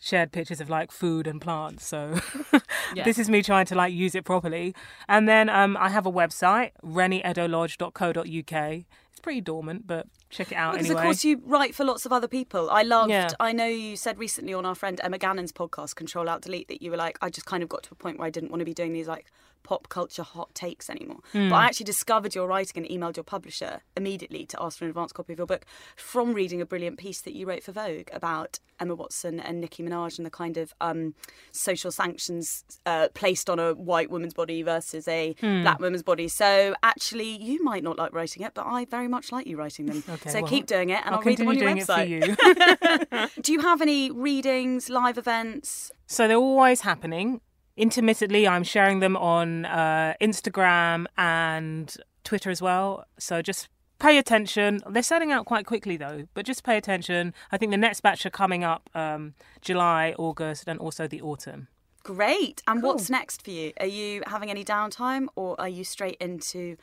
[0.00, 1.86] shared pictures of like food and plants.
[1.86, 2.20] So
[2.94, 3.04] Yeah.
[3.04, 4.74] this is me trying to like use it properly.
[5.08, 8.72] And then um, I have a website, renieddolodge.co.uk.
[9.10, 11.00] It's pretty dormant, but check it out Because anyway.
[11.02, 12.68] of course you write for lots of other people.
[12.70, 13.10] I loved.
[13.10, 13.28] Yeah.
[13.40, 16.82] I know you said recently on our friend Emma Gannon's podcast, Ctrl Alt Delete, that
[16.82, 18.60] you were like, I just kind of got to a point where I didn't want
[18.60, 19.26] to be doing these like
[19.64, 21.18] pop culture hot takes anymore.
[21.32, 21.48] Hmm.
[21.48, 24.90] But I actually discovered your writing and emailed your publisher immediately to ask for an
[24.90, 25.64] advance copy of your book
[25.96, 29.82] from reading a brilliant piece that you wrote for Vogue about Emma Watson and Nicki
[29.82, 31.14] Minaj and the kind of um,
[31.50, 35.62] social sanctions uh, placed on a white woman's body versus a Hmm.
[35.62, 36.28] black woman's body.
[36.28, 39.86] So actually, you might not like writing it, but I very much like you writing
[39.86, 40.04] them.
[40.08, 42.08] Okay, so well, keep doing it, and I'll I'll, read them on your doing website.
[42.10, 43.28] it for you.
[43.42, 45.90] Do you have any readings, live events?
[46.06, 47.40] So they're always happening.
[47.76, 53.04] Intermittently, I'm sharing them on uh, Instagram and Twitter as well.
[53.18, 53.68] So just
[53.98, 54.80] pay attention.
[54.88, 57.34] They're selling out quite quickly though, but just pay attention.
[57.50, 61.68] I think the next batch are coming up um, July, August, and also the autumn.
[62.04, 62.62] Great.
[62.66, 63.72] And what's next for you?
[63.80, 66.76] Are you having any downtime, or are you straight into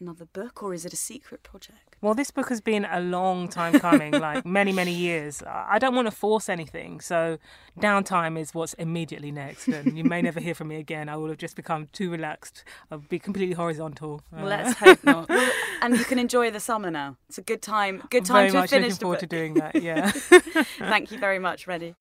[0.00, 1.96] another book, or is it a secret project?
[2.02, 5.42] Well, this book has been a long time coming, like many, many years.
[5.46, 7.38] I don't want to force anything, so
[7.80, 9.68] downtime is what's immediately next.
[9.68, 11.08] And you may never hear from me again.
[11.08, 12.64] I will have just become too relaxed.
[12.90, 14.22] I'll be completely horizontal.
[14.36, 15.30] Uh, Let's hope not.
[15.82, 17.16] And you can enjoy the summer now.
[17.28, 18.02] It's a good time.
[18.08, 19.82] Good time very to much looking finished a forward to doing that.
[19.82, 20.10] Yeah.
[20.78, 21.94] Thank you very much, Reni.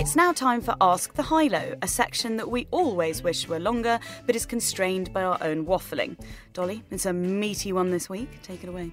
[0.00, 3.58] It's now time for Ask the High Low, a section that we always wish were
[3.58, 6.18] longer, but is constrained by our own waffling.
[6.54, 8.40] Dolly, it's a meaty one this week.
[8.42, 8.92] Take it away.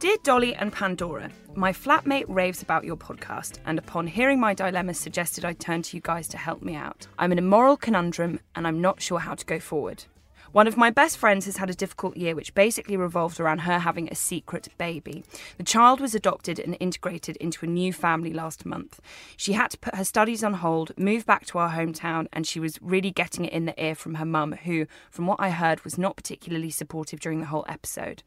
[0.00, 4.92] Dear Dolly and Pandora, my flatmate raves about your podcast, and upon hearing my dilemma,
[4.92, 7.06] suggested I turn to you guys to help me out.
[7.18, 10.04] I'm in a moral conundrum, and I'm not sure how to go forward.
[10.52, 13.80] One of my best friends has had a difficult year, which basically revolved around her
[13.80, 15.22] having a secret baby.
[15.58, 18.98] The child was adopted and integrated into a new family last month.
[19.36, 22.60] She had to put her studies on hold, move back to our hometown, and she
[22.60, 25.84] was really getting it in the ear from her mum, who, from what I heard,
[25.84, 28.22] was not particularly supportive during the whole episode.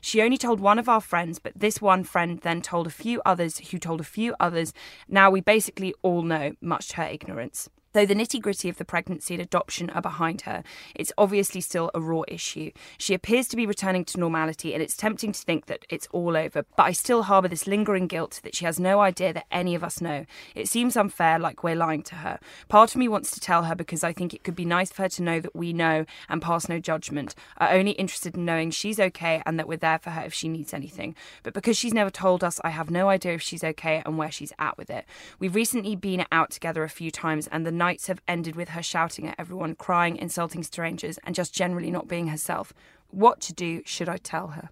[0.00, 3.20] She only told one of our friends, but this one friend then told a few
[3.26, 4.72] others, who told a few others.
[5.08, 7.68] Now we basically all know, much to her ignorance.
[7.96, 10.62] Though the nitty gritty of the pregnancy and adoption are behind her,
[10.94, 12.72] it's obviously still a raw issue.
[12.98, 16.36] She appears to be returning to normality, and it's tempting to think that it's all
[16.36, 19.74] over, but I still harbour this lingering guilt that she has no idea that any
[19.74, 20.26] of us know.
[20.54, 22.38] It seems unfair, like we're lying to her.
[22.68, 25.04] Part of me wants to tell her because I think it could be nice for
[25.04, 28.72] her to know that we know and pass no judgment, are only interested in knowing
[28.72, 31.14] she's okay and that we're there for her if she needs anything.
[31.42, 34.30] But because she's never told us, I have no idea if she's okay and where
[34.30, 35.06] she's at with it.
[35.38, 38.82] We've recently been out together a few times, and the nights have ended with her
[38.82, 42.72] shouting at everyone, crying, insulting strangers, and just generally not being herself.
[43.10, 44.70] What to do should I tell her?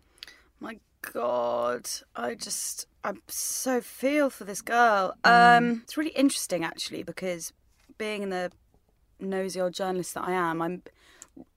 [0.58, 0.74] My
[1.12, 5.14] God, I just, I so feel for this girl.
[5.22, 7.52] Um, it's really interesting actually because
[7.98, 8.50] being the
[9.20, 10.82] nosy old journalist that I am, I'm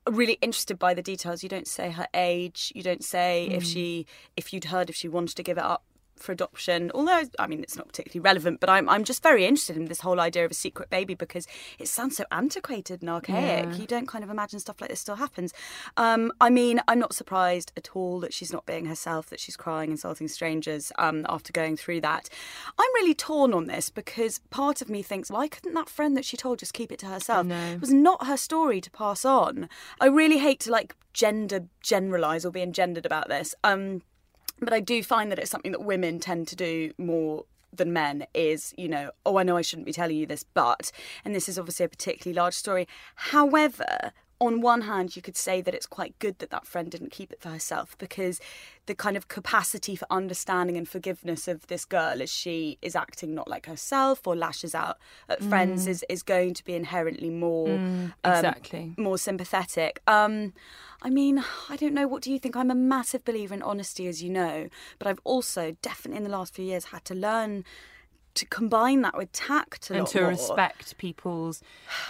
[0.07, 1.41] really interested by the details.
[1.41, 2.71] You don't say her age.
[2.75, 4.05] You don't say if she,
[4.35, 5.83] if you'd heard if she wanted to give it up
[6.19, 6.91] for adoption.
[6.93, 10.01] Although I mean it's not particularly relevant, but I'm I'm just very interested in this
[10.01, 11.47] whole idea of a secret baby because
[11.79, 13.77] it sounds so antiquated and archaic.
[13.79, 15.53] You don't kind of imagine stuff like this still happens.
[15.95, 19.57] Um, I mean, I'm not surprised at all that she's not being herself, that she's
[19.57, 22.29] crying, insulting strangers um, after going through that.
[22.77, 26.25] I'm really torn on this because part of me thinks, why couldn't that friend that
[26.25, 27.45] she told just keep it to herself?
[27.75, 29.69] It was not her story to pass on.
[29.99, 33.55] I really hate to like gender generalize or be engendered about this.
[33.63, 34.01] Um,
[34.59, 38.25] but I do find that it's something that women tend to do more than men
[38.33, 40.91] is, you know, oh, I know I shouldn't be telling you this, but,
[41.23, 42.87] and this is obviously a particularly large story.
[43.15, 47.11] However, on one hand, you could say that it's quite good that that friend didn't
[47.11, 48.39] keep it for herself because
[48.85, 53.33] the kind of capacity for understanding and forgiveness of this girl as she is acting
[53.33, 57.69] not like herself or lashes out at friends is, is going to be inherently more
[57.69, 58.93] um, exactly.
[58.97, 60.01] more sympathetic.
[60.07, 60.53] Um,
[61.01, 62.07] I mean, I don't know.
[62.07, 62.55] What do you think?
[62.55, 64.69] I'm a massive believer in honesty, as you know,
[64.99, 67.63] but I've also definitely in the last few years had to learn
[68.37, 70.29] to combine that with tact a and lot to more.
[70.29, 71.61] respect people's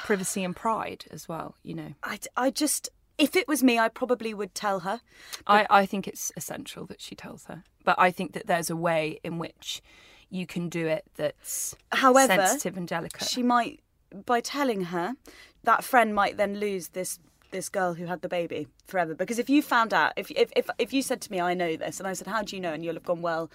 [0.04, 1.94] privacy and pride as well, you know.
[2.04, 5.02] I, I just, if it was me, I probably would tell her.
[5.48, 7.64] I, I think it's essential that she tells her.
[7.84, 9.82] But I think that there's a way in which
[10.30, 13.28] you can do it that's However, sensitive and delicate.
[13.28, 13.80] She might,
[14.26, 15.16] by telling her,
[15.64, 17.20] that friend might then lose this
[17.52, 19.16] this girl who had the baby forever.
[19.16, 21.78] Because if you found out, if if if, if you said to me, I know
[21.78, 22.74] this, and I said, how do you know?
[22.74, 23.50] And you'll have gone, well,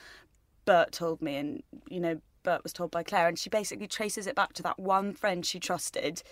[0.65, 4.27] Bert told me, and you know, Bert was told by Claire, and she basically traces
[4.27, 6.23] it back to that one friend she trusted.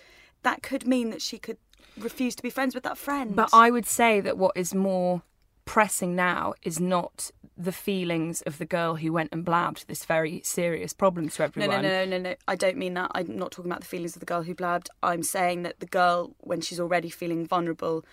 [0.43, 1.57] That could mean that she could
[1.97, 3.35] refuse to be friends with that friend.
[3.35, 5.23] But I would say that what is more
[5.65, 10.41] pressing now is not the feelings of the girl who went and blabbed this very
[10.43, 11.69] serious problem to everyone.
[11.69, 12.35] no, no, no, no, no.
[12.47, 13.11] I don't mean that.
[13.13, 14.89] I'm not talking about the feelings of the girl who blabbed.
[15.03, 18.03] I'm saying that the girl, when she's already feeling vulnerable,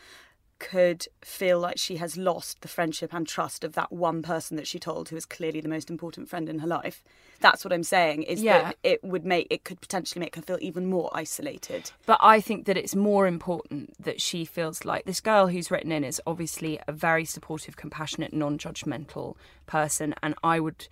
[0.58, 4.66] could feel like she has lost the friendship and trust of that one person that
[4.66, 7.02] she told, who is clearly the most important friend in her life.
[7.40, 8.24] That's what I'm saying.
[8.24, 8.62] Is Yeah.
[8.62, 11.92] that it would make it could potentially make her feel even more isolated.
[12.06, 15.92] But I think that it's more important that she feels like this girl who's written
[15.92, 19.36] in is obviously a very supportive, compassionate, non judgmental
[19.66, 20.14] person.
[20.22, 20.88] And I would,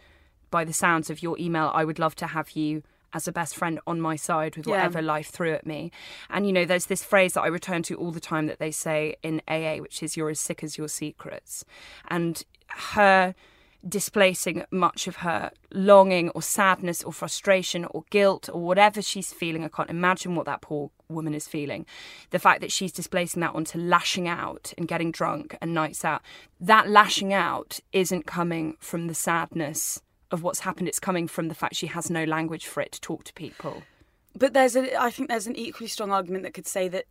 [0.51, 2.83] by the sounds of your email, I would love to have you
[3.17, 4.75] as a best friend on my side with Yeah.
[4.75, 5.91] whatever life threw at me.
[6.29, 8.71] And you know, there's this phrase that I return to all the time that they
[8.71, 11.65] say in AA, which is you're as sick as your secrets.
[12.09, 12.45] And
[12.93, 13.35] her
[13.89, 19.65] displacing much of her longing or sadness or frustration or guilt or whatever she's feeling.
[19.65, 21.87] I can't imagine what that poor woman is feeling.
[22.31, 26.23] The fact that she's displacing that onto lashing out and getting drunk and nights out,
[26.61, 30.89] that lashing out isn't coming from the sadness of what's happened.
[30.89, 33.83] It's coming from the fact she has no language for it to talk to people.
[34.35, 37.07] But there's a, I think there's an equally strong argument that could say that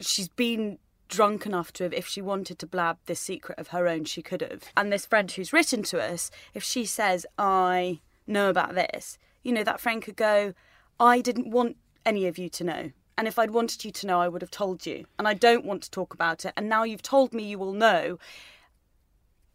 [0.00, 3.88] she's been drunk enough to have, if she wanted to blab this secret of her
[3.88, 4.64] own, she could have.
[4.76, 9.52] And this friend who's written to us, if she says, I know about this, you
[9.52, 10.54] know, that friend could go,
[11.00, 12.90] I didn't want any of you to know.
[13.16, 15.06] And if I'd wanted you to know, I would have told you.
[15.18, 16.52] And I don't want to talk about it.
[16.56, 18.18] And now you've told me you will know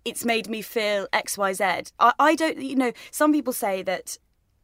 [0.06, 1.92] it's made me feel XYZ.
[2.00, 4.18] I, I don't, you know, some people say that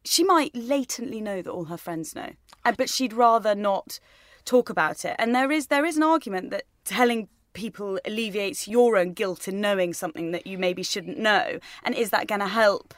[0.04, 2.30] she might latently know that all her friends know,
[2.76, 4.00] but she'd rather not
[4.44, 5.16] talk about it.
[5.18, 9.60] And there is there is an argument that telling people alleviates your own guilt in
[9.60, 11.58] knowing something that you maybe shouldn't know?
[11.82, 12.94] And is that going to help?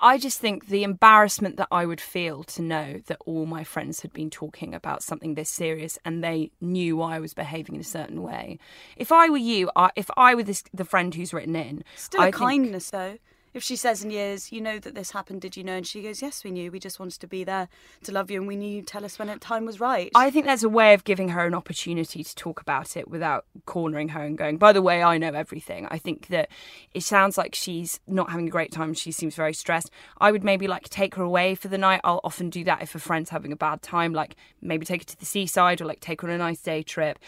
[0.00, 4.00] I just think the embarrassment that I would feel to know that all my friends
[4.00, 7.84] had been talking about something this serious and they knew I was behaving in a
[7.84, 8.58] certain way.
[8.96, 12.22] If I were you, I, if I were this, the friend who's written in, Still
[12.22, 13.18] I a kindness, though.
[13.54, 15.76] If she says in years, you know that this happened, did you know?
[15.76, 16.70] And she goes, yes, we knew.
[16.70, 17.68] We just wanted to be there
[18.04, 20.10] to love you, and we knew you'd tell us when it, time was right.
[20.14, 23.44] I think there's a way of giving her an opportunity to talk about it without
[23.66, 25.86] cornering her and going, by the way, I know everything.
[25.90, 26.48] I think that
[26.94, 28.94] it sounds like she's not having a great time.
[28.94, 29.90] She seems very stressed.
[30.18, 32.00] I would maybe like take her away for the night.
[32.04, 35.06] I'll often do that if a friend's having a bad time, like maybe take her
[35.06, 37.18] to the seaside or like take her on a nice day trip.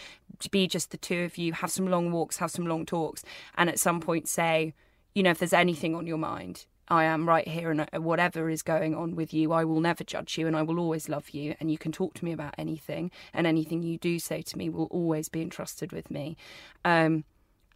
[0.51, 3.23] Be just the two of you, have some long walks, have some long talks,
[3.57, 4.73] and at some point say,
[5.15, 8.49] you know, if there's anything on your mind, I am right here, and uh, whatever
[8.49, 11.31] is going on with you, I will never judge you, and I will always love
[11.31, 11.55] you.
[11.59, 14.69] And you can talk to me about anything, and anything you do say to me
[14.69, 16.37] will always be entrusted with me.
[16.83, 17.23] Um,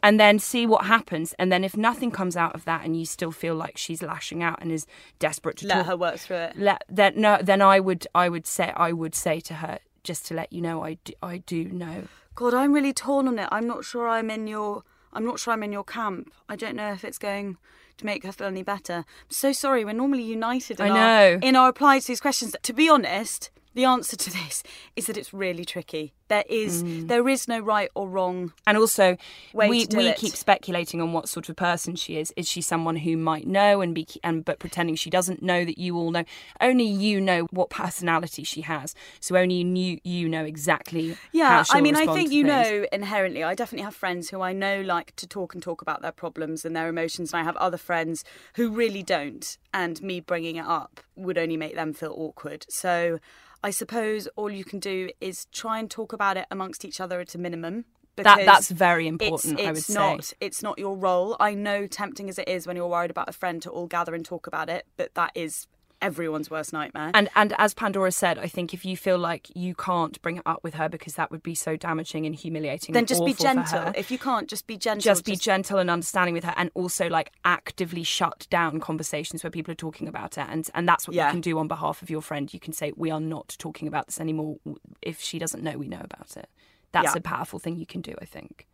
[0.04, 1.34] and then see what happens.
[1.40, 4.44] And then if nothing comes out of that, and you still feel like she's lashing
[4.44, 4.86] out and is
[5.18, 6.58] desperate to Let talk, her work through it.
[6.58, 10.26] let then no, then I would I would say I would say to her just
[10.28, 12.08] to let you know I do, I do know.
[12.36, 13.50] God, I'm really torn on it.
[13.52, 14.84] I'm not sure I'm in your.
[15.14, 16.32] I'm not sure I'm in your camp.
[16.47, 17.57] I don't know if it's going
[17.97, 18.93] to make her feel any better.
[18.97, 19.84] I'm so sorry.
[19.84, 20.80] We're normally united.
[20.80, 21.39] In I Our, know.
[21.41, 22.55] in our replies to these questions.
[22.62, 24.63] To be honest, the answer to this
[24.95, 26.13] is that it's really tricky.
[26.28, 27.07] There is mm.
[27.07, 28.53] there is no right or wrong.
[28.67, 29.17] And also,
[29.53, 30.17] we we it.
[30.17, 32.32] keep speculating on what sort of person she is.
[32.36, 35.78] Is she someone who might know and be and but pretending she doesn't know that
[35.78, 36.24] you all know?
[36.61, 38.93] Only you know what personality she has.
[39.20, 41.17] So only you you know exactly.
[41.32, 42.67] Yeah, I mean, I think you things.
[42.70, 43.43] know inherently.
[43.43, 46.63] I definitely have friends who I know like to talk and talk about their problems
[46.63, 48.24] and their emotions, and I have other friends
[48.55, 49.57] who really don't.
[49.74, 52.65] And me bringing it up would only make them feel awkward.
[52.70, 53.20] So
[53.64, 57.20] I suppose all you can do is try and talk about it amongst each other
[57.20, 57.86] at a minimum.
[58.16, 59.60] That that's very it's, important.
[59.60, 60.36] I would it's not say.
[60.41, 61.38] it's not your role.
[61.39, 64.14] I know tempting as it is when you're worried about a friend to all gather
[64.14, 65.68] and talk about it, but that is
[66.02, 67.12] everyone's worst nightmare.
[67.14, 70.43] And and as Pandora said, I think if you feel like you can't bring it
[70.45, 73.34] up with her because that would be so damaging and humiliating, then and just be
[73.34, 73.91] gentle.
[73.95, 75.02] If you can't, just be gentle.
[75.02, 79.52] just be gentle and understanding with her and also like actively shut down conversations where
[79.52, 81.28] people are talking about it and and that's what Yeah.
[81.28, 83.88] you can do on behalf of your friend you can say we are not talking
[83.88, 84.58] about this anymore
[85.02, 86.47] if she doesn't know we know about it
[86.91, 87.18] that's Yeah.
[87.18, 88.68] a powerful thing you can do i think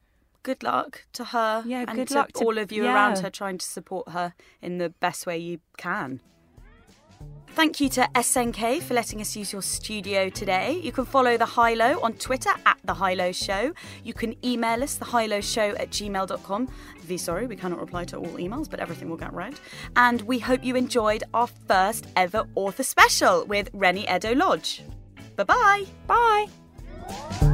[0.43, 1.63] good luck to her.
[1.65, 2.93] Yeah, and good to luck to- all of you yeah.
[2.93, 6.19] around her, trying to support her in the best way you can.
[7.55, 10.77] Thank you to SNK for letting us use your studio today.
[10.83, 13.71] You can follow The High Low on Twitter at The High Low Show.
[14.03, 16.67] You can email us, thehighlowshow at gmail.com.
[17.07, 19.57] Be sorry, we cannot reply to all emails, but everything will get read.
[19.95, 24.83] And we hope you enjoyed our first ever author special with Reni Eddo Lodge.
[25.37, 25.85] Bye bye.
[26.07, 27.45] bye